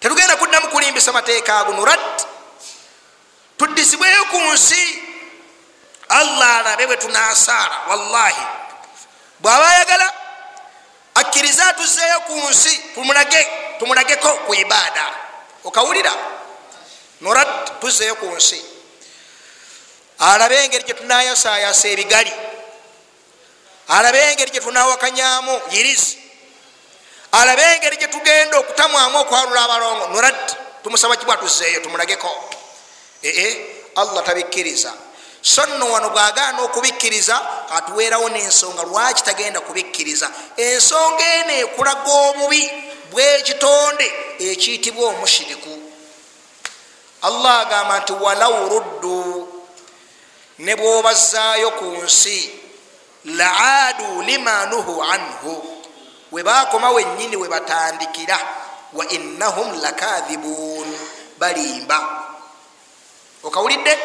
[0.00, 2.31] Tetugenda kuddamu kulimbisa mateeka ago nurad
[3.62, 4.82] tuddisibweyo ku nsi
[6.08, 8.42] allah alabe bwe tunasaala wallahi.
[9.38, 10.12] Bwaba ayagala
[11.14, 12.98] akkiriza atuzeeyo ku nsi
[13.78, 15.06] tumulageko ku ibaada.
[15.64, 16.10] Okawulira
[17.22, 18.58] nurad tuzeeyo ku nsi.
[20.18, 22.34] Alabe engeri gyetunayasayasa ebigali.
[23.88, 26.18] Alabe engeri gyetunawakanyamu yirizi
[27.32, 30.40] alabe engeri gyetugenda okutamwamu okwalula abalongo nurad
[30.82, 32.28] tumusaba kibwa tuzeeyo tumulageko
[33.24, 33.66] ee
[33.96, 34.92] allah tabikkiriza.
[35.42, 40.30] So nno wano bwagaana okubikkiriza atuweerawo n'ensonga lwaki tagenda kubikkiriza?
[40.56, 42.70] Ensonga eno ekulaga obubi
[43.10, 45.78] bwekitonde ekiyitibwa omushiriku.
[47.22, 49.48] Allah agamba nti walau ruddu
[50.58, 52.50] ne bwobazaayo ku nsi
[53.24, 55.82] laadu lima nuhu anhu.
[56.30, 58.38] We bakoma wennyini we batandikira
[58.92, 60.98] wa innahum lakadhibuun
[61.38, 62.21] balimba
[63.42, 63.98] okawulidde?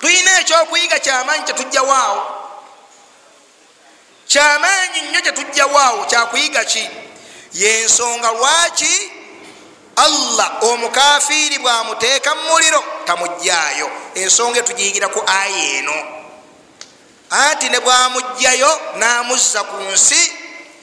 [0.00, 2.22] Tulina ekyokuyiga kyamaanyi kyetujjawaawo
[4.26, 6.90] kyamaanyi nnyo kyetujjawaawo kyakuyiga ki?
[7.52, 9.12] Yensonga lwaki
[9.96, 15.96] allah omukafiiri bwamuteeka mumuliro tamugjayo ensonga etugiyigira ku aya eno.
[17.30, 20.32] Anti ne bwamugjayo namuzza ku nsi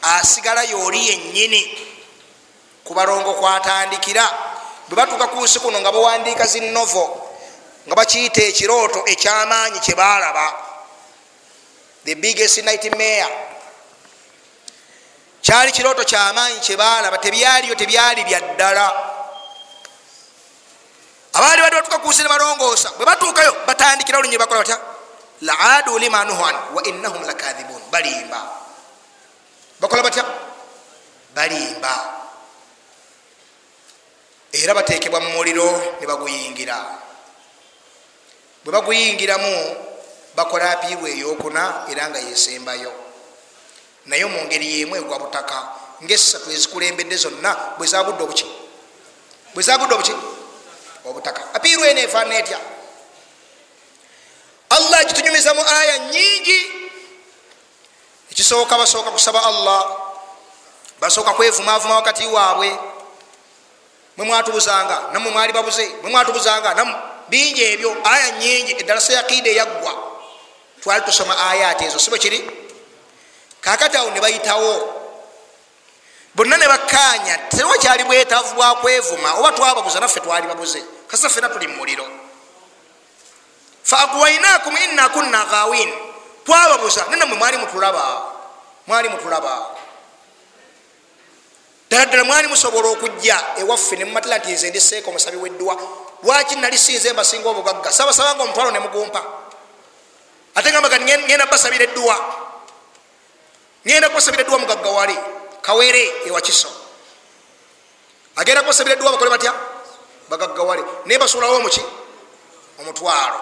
[0.02, 1.89] asigala yooli yennyini
[2.90, 4.26] ku balongo kwatandikira.
[4.90, 7.06] Bwe batuuka ku nsi kuno nga bawandiika zinovo
[7.86, 10.46] nga bakiyita ekirooto ekyamaanyi kyebalaba
[12.04, 13.30] the biggest nightmare.
[15.42, 18.86] Kyali kirooto kyamaanyi kyebalaba tebyaliyo tebyali byaddala
[21.34, 24.78] abaali badde batuuka ku nsi ne balongoosa bwe batuukayo batandikira olunyi bakola batya?
[25.42, 28.42] Laadu lima nuhan wa innahum lakadhibun balimba.
[29.80, 30.26] Bakola batya?
[31.38, 32.19] Balimba
[34.54, 36.78] era batekebwa mu muliro ne baguyingira.
[38.64, 39.76] Bwe baguyingiramu
[40.36, 42.92] bakola apiirwa eyokuna era nga yesembayo
[44.06, 45.58] naye mu ngeri yemu egwa butaka
[46.04, 48.48] ngaesatu ezikulembedde zonna bwezagudde obuki?
[49.54, 50.16] Bwezagudde obuki?
[51.06, 51.54] Obutaka.
[51.54, 52.60] Apiirwa eno efaana etya?
[54.70, 56.60] Allah gitunyumiza mu aya nyingi
[58.32, 59.82] ekisooka basooka kusaba allah
[61.00, 62.78] basooka kwevumavuma wakati waabwe
[64.20, 66.96] mwe mwatubuzanga namwe mwali babuze mwe mwatubuzanga nam
[67.30, 69.94] bingi ebyo aya nyingi eddalasa yakiida eyaggwa.
[70.84, 72.52] Twali tusoma ayati ezo sibwe kiri?
[73.62, 74.94] Kakati awo ne bayitawo.
[76.36, 80.84] Bonna ne bakkaanya tewakyali bwetaavu bwa kwevuma oba twababuza naffe twali babuze.
[81.08, 82.06] Kasa ffena tuli mumuliro
[83.84, 85.94] faagwainakum inna kunna gawin
[86.46, 88.22] twababuza nenamwe mwali mutulaba.
[88.88, 89.68] Mwali mutulaba
[91.90, 95.74] ddala ddala mwali musobola okujja ewaffe nemumatira nti nze ndiseeka omusabi weddwa
[96.24, 97.92] lwaki nali sinze mbasinga obugagga?
[97.92, 99.22] Sabasabanga omutwalo nemugumpa
[100.56, 102.16] ate gamba kati ngenda basabira eddwa
[103.88, 105.16] ngenda kubasabira eddwa mugagga wali
[105.62, 106.70] kawere ewakiso.
[108.36, 109.54] Agenda kubasabira eddwa bakole batya?
[110.30, 110.84] Bagagga wali.
[111.06, 111.82] Naye basuulawo omuki
[112.80, 113.40] omutwalo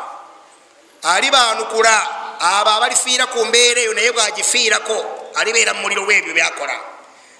[1.03, 1.93] ali banukula
[2.39, 4.97] abo abalifiira ku mbeera eyo naye bwagifiirako
[5.35, 6.73] alibeera mu muliro lwebyo byakola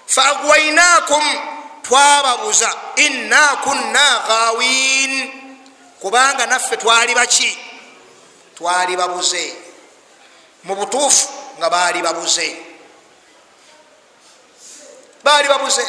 [0.08, 1.24] faagwainakum
[1.82, 5.32] twababuza inna kunna gawin
[6.00, 7.58] kubanga naffe twali baki?
[8.56, 9.54] Twali babuze.
[10.64, 11.28] Mu butuufu
[11.58, 12.56] nga baali babuze.
[15.24, 15.86] Baali babuze.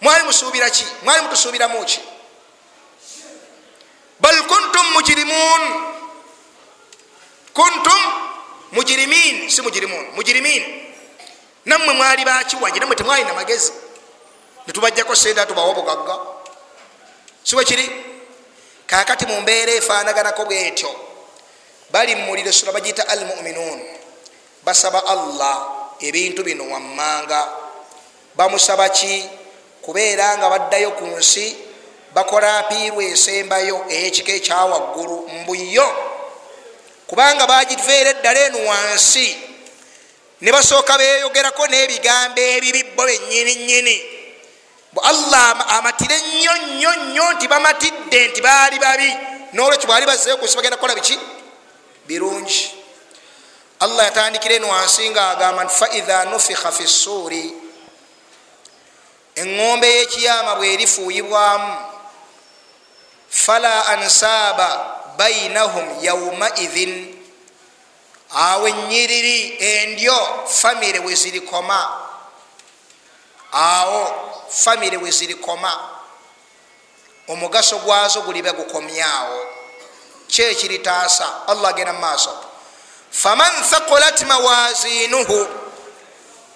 [0.00, 0.84] Mwali musuubira ki?
[1.02, 2.00] Mwali mutusuubiramu ki?
[4.20, 5.62] Bal kuntum mujirimun
[7.52, 8.00] kuntum
[8.72, 10.85] mujirimin si mujirimun mujirimin
[11.66, 13.72] nammwe mwali bakiwaje nammwe temwalina magezi.
[14.66, 16.16] Netubajjako sente tubawa bugagga.
[17.42, 17.90] Siwe kiri?
[18.86, 20.90] Kakati mu mbeera efaanaganako bwetyo
[21.90, 23.82] bali mumuliro sura bagiyita al muminun
[24.64, 25.68] basaba allah
[26.00, 27.48] ebintu bino wammanga.
[28.34, 29.28] Bamusaba ki?
[29.82, 31.56] Kubeera nga baddayo ku nsi
[32.14, 35.88] bakola apiirwa esembayo eyekika ekyawaggulu mbuyo
[37.06, 39.45] kubanga bagiveera eddala eno wansi
[40.40, 44.16] ne basooka beyogerako n'ebigambo ebibi bo benyini nyini
[45.02, 49.16] allah amatire nnyo nnyo nnyo nti bamatidde nti baali babi.
[49.52, 51.18] Nolwekyo bwali bazeyo kunsi bagenda kukola biki?
[52.06, 52.72] Birungi.
[53.80, 57.54] Allah yatandikira eno wansi nga agamba nti faidha nufikha fi ssuuri
[59.36, 61.76] eŋŋombe y'ekiyama bwerifuuyibwamu
[63.28, 64.68] fala ansaaba
[65.18, 67.15] bainahum yaumaidhin
[68.34, 72.00] awo enyiriri endyo famire wezirikoma
[73.52, 74.02] awo
[74.48, 75.88] famire wezirikoma
[77.28, 79.46] omugaso gwazo gulibe gukomyawo.
[80.28, 82.44] Kyekiritaasa allah agenda mumaaso
[83.10, 85.48] faman thakulat mawazinuhu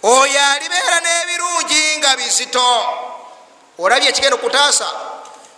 [0.02, 2.84] oyo alibeera n'ebirungi nga bizito.
[3.78, 4.88] Olabye ekigenda okutaasa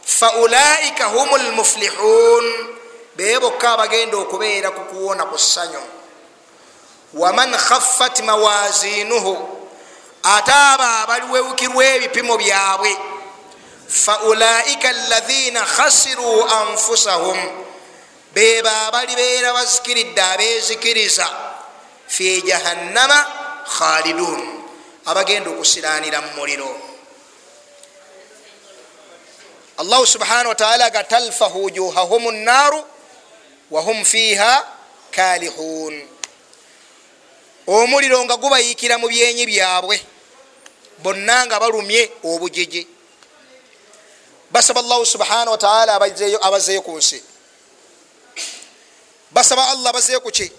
[0.05, 2.45] faulaika hum lmuflihun
[3.17, 5.83] bee bokka abagenda okubeera ku kuwona ku ssanyu
[7.15, 9.49] waman khaffat mawazinuhu
[10.23, 12.97] ate abo abaliwewukirwa ebipimo byabwe.
[13.89, 17.39] Faulaika alaina khasiruu anfusahum
[18.35, 21.29] bebo abalibeera bazikiridde abezikiriza
[22.07, 23.27] fi jahannama
[23.79, 24.65] khalidun
[25.07, 26.77] abagenda okusiranira mu muliro.
[29.79, 32.85] Allahu subhanahu wataala ga talfahu wujuhahum nnaru
[33.71, 34.67] wahum fiha
[35.11, 36.09] kalihun
[37.67, 39.97] omuliro nga gubayikira mu byenyi byabwe
[40.99, 42.87] bonna nga balumye obujiji.
[44.51, 45.95] Basaba allahu subhanahu wataala
[46.43, 47.23] abazeeyo ku nsi.
[49.31, 50.53] Basaba allah bazeeyo kuki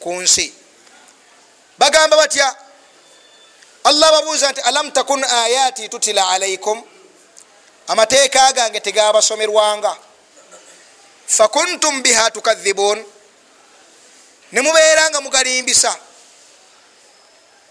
[0.00, 0.54] ku nsi.
[1.78, 2.56] Bagamba batya
[3.84, 6.82] allah babuuza nti alam takun ayati tutila alaikum
[7.86, 9.96] amateeka gange tegabasomerwanga
[11.26, 12.30] fakuntum biha
[14.56, 15.96] tukadhibun nemubeera nga mugalimbisa.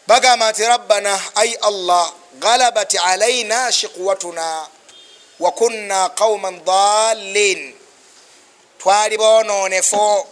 [0.07, 4.67] Bagamba nti rabbana ai allah galabat alaina shiqwatuna
[5.39, 7.73] wakunna qauman dalin
[8.77, 10.27] twali bononefu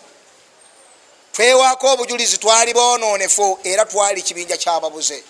[1.34, 5.24] twewaako obujulizi twali bononefu era twali kibinja kyababuze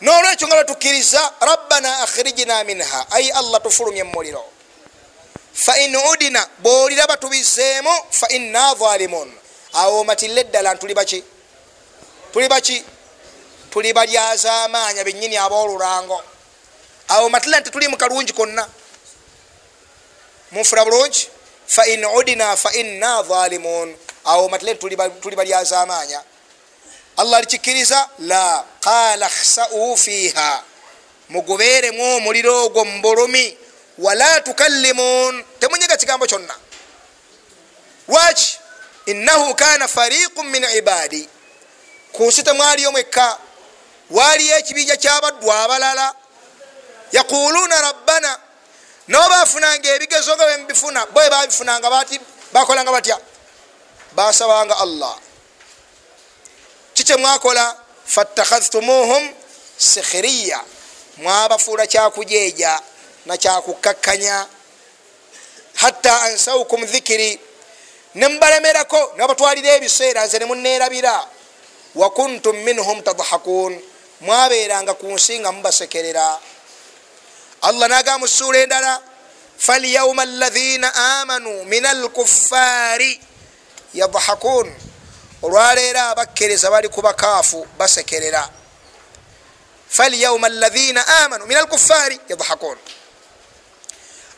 [0.00, 3.06] nolwekyo nga lwetukkiriza rabbana akhrijina minha.
[3.10, 4.44] Ai allah tufulumye mumuliro
[5.52, 9.32] fain udina bwolira batubiseemu faina zalimun
[9.72, 11.24] awo matile eddala ntuli baki?
[12.32, 12.84] Tuli baki?
[13.70, 16.22] Tuli balyazamaanya benyini abolulango
[17.08, 18.68] awo matila nti tuli mukalungi konna.
[20.52, 21.28] Munfuna bulungi?
[21.66, 24.80] Fain udina faina zalimun awo matile nti
[25.20, 26.22] tuli balyazamaanya
[27.16, 28.08] allah alikikkiriza?
[28.18, 28.64] La.
[28.80, 30.62] Qala khsau fiha
[31.28, 33.56] mugubeeremu omuliro ogwo mubulumi
[34.00, 35.44] wala tukallimun.
[35.60, 36.54] Temunyiga kigambo kyonna.
[38.08, 38.58] Lwaki
[39.06, 41.28] innahu kana fariqu min ibadi.
[42.12, 43.38] Ku nsi temwaliyo mwekka.
[44.10, 46.14] Waliyo ekibinja kyabaddu abalala.
[47.12, 48.38] Yaquluna rabbana
[49.08, 52.20] nabo bafunanga ebigezo nga bemubifuna bo babifunanga bati
[52.52, 53.18] bakolanga batya?
[54.12, 55.18] Basabanga allah.
[56.94, 57.76] Kikyemwakola
[58.06, 59.34] fattakhadhtumuhum
[59.78, 60.60] sikhiriya
[61.16, 62.80] mwabafuula kyakujeja
[63.26, 64.46] nakyakukakkanya.
[65.74, 67.40] Hatta ansaukum dhikiri
[68.14, 71.26] nembalemerako nabatwalira ebiseera nze nemunerabira
[71.94, 73.82] wakuntum minhum tadhakun
[74.20, 76.38] mwaberanga ku nsi nga mubasekerera.
[77.62, 79.02] Allah naga mu suula endala
[79.58, 83.20] falyauma alaina amanu min alkuffari
[83.94, 84.74] yadhakun
[85.42, 88.50] olwaleero abakkereza bali ku bakaafu basekerera.
[89.88, 92.78] Falyauma alaina amanu min alkuffari yadhakun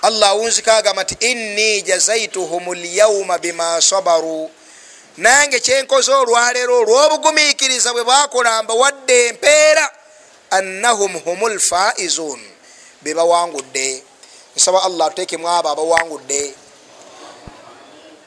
[0.02, 4.50] allah awunzika agamba nti inni jazaituhum lyauma bima sabaru.
[5.16, 9.90] Nange kyenkoze olwaleero olw'obugumiikiriza bwe bakola mbawadde empeera
[10.50, 12.40] annahum hum lfaizun
[13.02, 14.02] bebawangudde
[14.56, 16.54] nsaba allah atekemu abo abawangudde.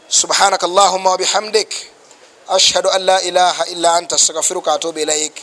[0.08, 1.74] Subhanaka allahuma wabihamdik
[2.48, 5.34] ashhadu an la ilaha illa anta astagfiruka atubu ilaik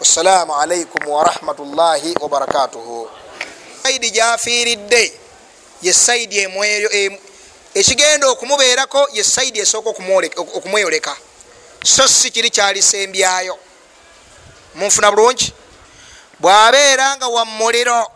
[0.00, 3.10] wassalamu alaikum warahmatullahi wabarakatuhu
[3.82, 5.25] saidi gyafiiridde
[5.82, 6.90] ye saidi emweyo
[7.74, 9.90] ekigenda okumubeerako ye saidi esooka
[10.54, 11.16] okumweyoleka.
[11.84, 13.58] So si kiri kyalisembyayo
[14.74, 15.52] munfuna bulungi?
[16.40, 18.10] Bwabeera nga wamuliro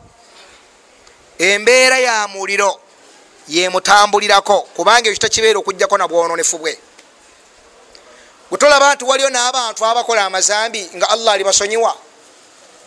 [1.38, 2.80] embeera ya muliro
[3.48, 6.78] yemutambulirako kubanga ekyo takibeera okugjako nabwononefu bwe.
[8.50, 11.96] Bwetolaba nti waliyo n'abantu abakola amazambi nga allah alibasonyiwa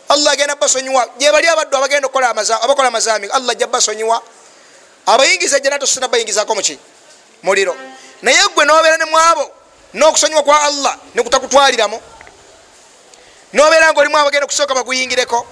[0.09, 1.09] allah agenda basonyiwa.
[1.17, 2.09] Gyebali abaddu abagenda
[2.61, 4.21] abakola amazambi allah ajja basonyiwa
[5.05, 6.79] abayingiza janato sina bayingizako muki
[7.43, 7.75] muliro.
[8.21, 9.51] Naye gwe nobeera nemwabo
[9.93, 12.01] nokusonyiwa kwa allah nekutakutwaliramu
[13.53, 15.47] nobeera nga olimu abagenda okusooka baguyingireko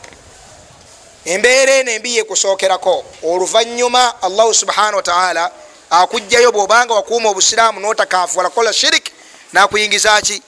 [1.25, 5.51] embeera eno embi yekusookerako oluvanyuma allahu subhana wataala
[5.89, 9.11] akugjayo bwobanga wakuuma obusiraamu notakaafu walakola shirik
[9.53, 10.41] nakuyingiza ki?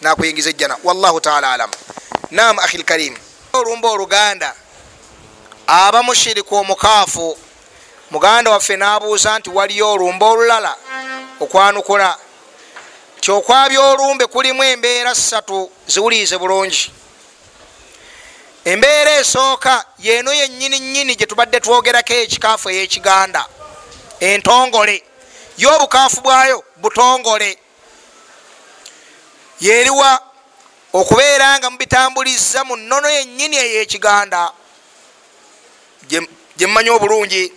[0.00, 0.76] Nakuyingiza ejjana.
[0.84, 1.70] Wallahu taala alam.
[2.30, 3.16] Nam ahi lkarim
[3.52, 4.54] olumba oluganda
[5.66, 7.38] aba mushiriku omukaafu
[8.10, 10.76] muganda waffe nabuuza nti waliyo olumba olulala
[11.40, 12.18] okwanukula?
[13.20, 16.92] Ti okwabya olumbe kulimu embeera ssatu ziwulirize bulungi.
[18.64, 23.46] Embeera esooka yeno yenyini nyini gyetubadde twogerako ekikaafu eyekiganda
[24.20, 25.02] entongole.
[25.58, 27.58] Y'obukaafu bwayo butongole.
[29.60, 30.22] Yeriwa
[30.92, 34.52] okubeera nga mubitambuliza mu nnono yenyini eyekiganda
[36.56, 37.52] gyemmanyi obulungi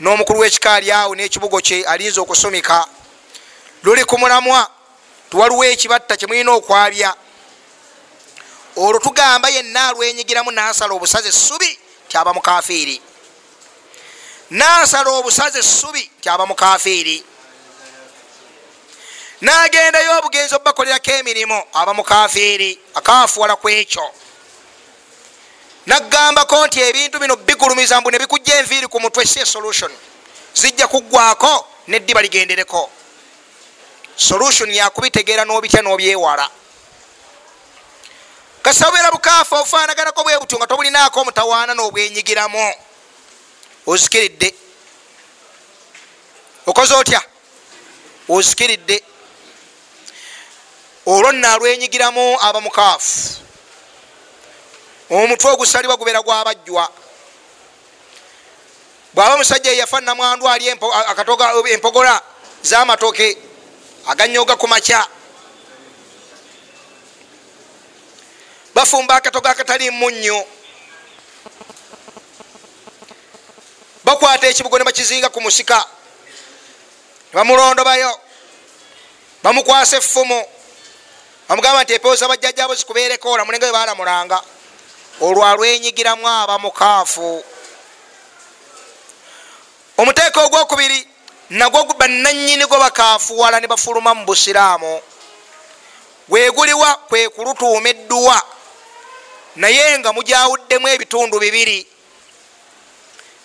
[0.00, 2.86] n'omukulu w'ekikaali awo n'ekibugo kye alinza okusumika
[3.82, 4.70] luli ku mulamwa
[5.30, 7.14] tuwaliwo ekibatta kyemulina okwabya
[8.76, 11.78] olwo tugamba yenna alwenyigiramu nasala obusaze essubi
[12.08, 13.00] tyaba mukafiiri
[14.50, 17.24] nasala obusaze essubi tyaba mukafiiri
[19.40, 24.04] nagendayo obugenzi obubakolerako emirimu aba mukafiiri akafuwala ku ekyo
[25.86, 29.92] nagambako nti ebintu bino bigulumiza mbu nebikujja enviiri ku mutwe si solution.
[30.54, 32.90] Zijja kuggwako neddiba ligendereko.
[34.16, 36.50] Solution yakubitegeera n'obitya n'obyewala.
[38.62, 42.74] Kasabubeera bukaafu obufaanaganako bwe butyo nga tobulinaako omutawaana n'obwenyigiramu
[43.86, 44.54] ozikiridde.
[46.66, 47.22] Okoze otya?
[48.28, 49.02] Ozikiridde.
[51.06, 53.45] Olwo naalwenyigiramu aba mukaafu
[55.10, 56.88] omutwe ogusalibwa gubeera gwabajjwa
[59.14, 60.68] bwaba musajja eyafa namwandu ali
[61.72, 62.22] empogola
[62.62, 63.38] zamatoke
[64.06, 65.06] aganyoga ku makya.
[68.74, 70.44] Bafumba akatogo akatali munnyo.
[74.04, 75.80] Bakwata ekibugo ne bakizinga ku musika.
[77.32, 78.20] Nebamulondobayo
[79.42, 80.44] bamukwasa effumu.
[81.48, 84.42] Bamugamba nti epeoza bajjajjabo zikubeereko olamulenga bwe balamulanga
[85.20, 87.44] olwo alwenyigiramu aba mukaafu.
[89.98, 91.08] Omuteeka ogwokubiri
[91.50, 95.00] nagwo bananyini gwo bakafuwala ne bafuluma mu busiraamu.
[96.28, 98.42] Weguliwa kwe kulutuuma edduwa
[99.56, 101.86] naye nga mujawuddemu ebitundu bibiri.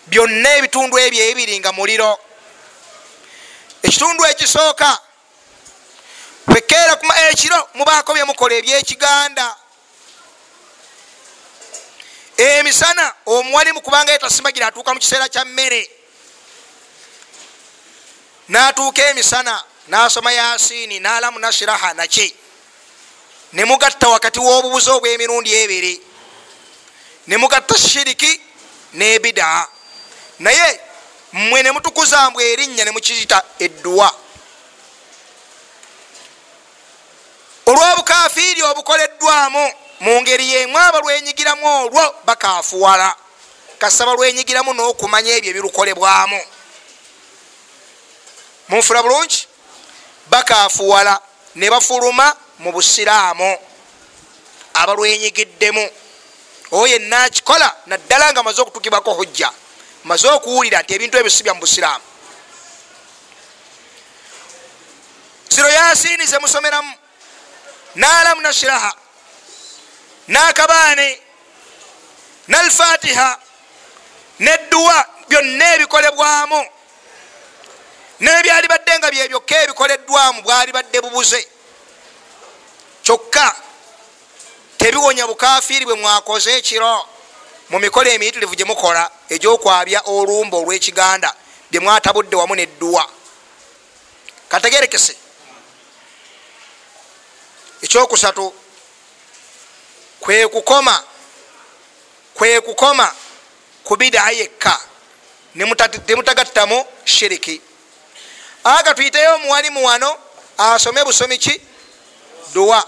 [0.07, 2.19] Byonna ebitundu ebyo ebiri nga muliro.
[3.84, 4.99] Ekitundu ekisooka
[6.45, 6.98] kwekeera
[7.30, 9.56] ekiro mubaako byemukola ebyekiganda
[12.42, 15.90] emisana omuwalimu kubanga yetasimagira atuuka mu kiseera kya mmere.
[18.48, 22.36] Natuuka emisana nasoma yasiini nalamu nashiraha naki
[23.54, 26.02] nemugatta wakati w'obubuzi obw'emirundi ebiri.
[27.28, 28.42] Nemugatta shiriki
[28.94, 29.68] nebida
[30.40, 30.80] naye
[31.34, 34.16] mmwe nemutukuza mbw erinnya nemukiyita edduwa.
[37.66, 43.15] Olw'obukafiiri obukoleddwamu mu ngeri yemu abalwenyigiramu olwo bakafuwala.
[43.78, 46.41] Kasaba lwenyigiramu n'okumanya ebyo ebirukolebwamu.
[48.69, 49.48] Munfula bulungi?
[50.30, 51.22] Bakafuwala
[51.56, 53.57] ne bafuluma mu busiraamu.
[54.73, 55.90] Abalwenyigiddemu
[56.72, 59.52] oyo yenna akikola naddala nga maze okutukibwako hujja.
[60.03, 62.06] Maze okuwulira nti ebintu ebyo sibya mu busiraamu.
[65.49, 66.94] Ziro yasiini zemusomeramu
[67.95, 68.94] nalamu nashiraha
[70.27, 71.19] nakabaane
[72.48, 73.39] nalfatiha
[74.39, 76.65] nedduwa byonna ebikolebwamu.
[78.19, 81.48] Nebyali badde nga byebyokka ebikoleddwamu bwali badde bubuze.
[83.03, 83.56] Kyokka
[84.77, 87.07] tebiwonya bukafiiri bwe mwakoze ekiro.
[87.69, 91.35] Mu mikolo emiyitirivu gyemukola egyokwabya olumba olwekiganda
[91.72, 93.10] bye mwatabudde wamu nedduwa
[94.49, 95.15] kategerekese.
[97.81, 98.53] Ekyokusatu
[100.22, 101.03] kwekukoma
[102.34, 103.15] kwekukoma
[103.84, 104.80] ku bidaa yekka
[106.06, 107.61] temutagattamu shiriki.
[108.64, 110.18] Aga tuyiteyo omuwalimu wano
[110.57, 111.61] asome busomi ki?
[112.53, 112.88] Duwa.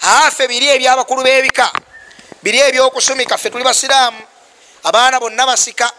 [0.00, 1.72] Afe biri ebyabakulu b'ebika.
[2.42, 4.20] Biri ebyokusumika ffe tuli basiraamu.
[4.84, 5.92] Abaana bonna basika.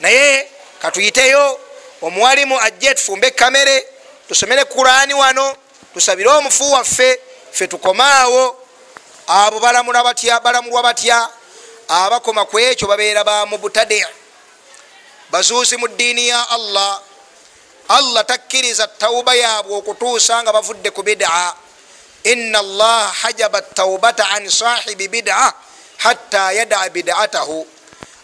[0.00, 0.48] Naye
[0.82, 1.60] katuyiteyo
[2.02, 3.86] omuwalimu ajje tufumbe ekamere
[4.28, 5.56] tusomere kurani wano
[5.94, 7.20] tusabire omufu waffe
[7.52, 8.61] ffe tukomaawo
[9.26, 11.28] abo balamula batya balamulwa batya
[11.88, 14.02] abakoma ku ekyo babeera ba mubutadi
[15.30, 17.00] bazuuzi mu ddiini ya allah.
[17.88, 21.52] Allah takkiriza tawuba yaabwe okutuusa nga bavudde ku bidaa
[22.24, 25.52] ina allaha hajaba taubata an sahibi bidaa
[25.98, 27.66] hatta yadaa bidaatahu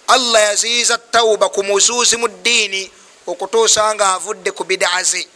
[0.08, 2.90] allah yaziiza tawuba ku muzuuzi mu ddiini
[3.26, 5.26] okutuusa nga avudde ku bidaa ze.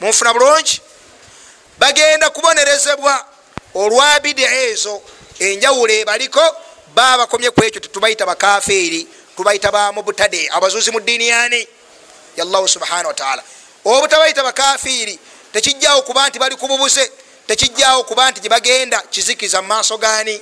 [0.00, 0.80] Munfuna bulungi?
[1.78, 3.26] Bagenda kubonerezebwa
[3.74, 5.02] olwa bidaa ezo
[5.38, 6.42] enjawulo ebaliko
[6.94, 9.06] babakomye ku ekyo tetubayita bakafeeri
[9.36, 11.68] tubayita bamubutade abazuuzi mu ddiini yani
[12.36, 13.42] yallahu subhana wataala
[13.84, 15.18] obutabayita bakafiiri
[15.52, 17.10] tekijjawo kuba nti bali kububuze
[17.46, 20.40] tekijjawo kuba nti gyebagenda kizikiza mu maaso gani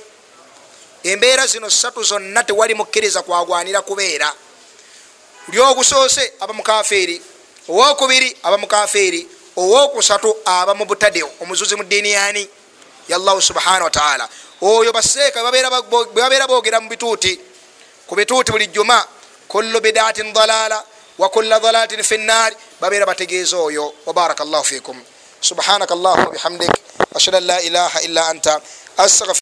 [1.03, 4.33] embeera zino satu zonna tewali mukkiriza kwagwanira kubeera.
[5.51, 7.21] Ly ogusoose aba mukafeeri
[7.69, 12.49] owokubiri aba mukafeeri owokusatu aba mubutade omuzuzi mu ddiini yani
[13.09, 14.29] yallahu subhana wataala
[14.61, 17.39] oyo baseeka bebabeera boogera mu bituuti
[18.07, 19.05] ku bituuti buli juma
[19.47, 20.83] kullu bidaatin dalala
[21.17, 23.93] wakula dalalatin fi nnaari babeera bategeeza oyo.
[24.05, 24.97] Wabaraka llahu fikum
[25.41, 26.71] subhanaka allahuma bihamdik
[27.15, 28.61] ashhadu an la ilaha illa anta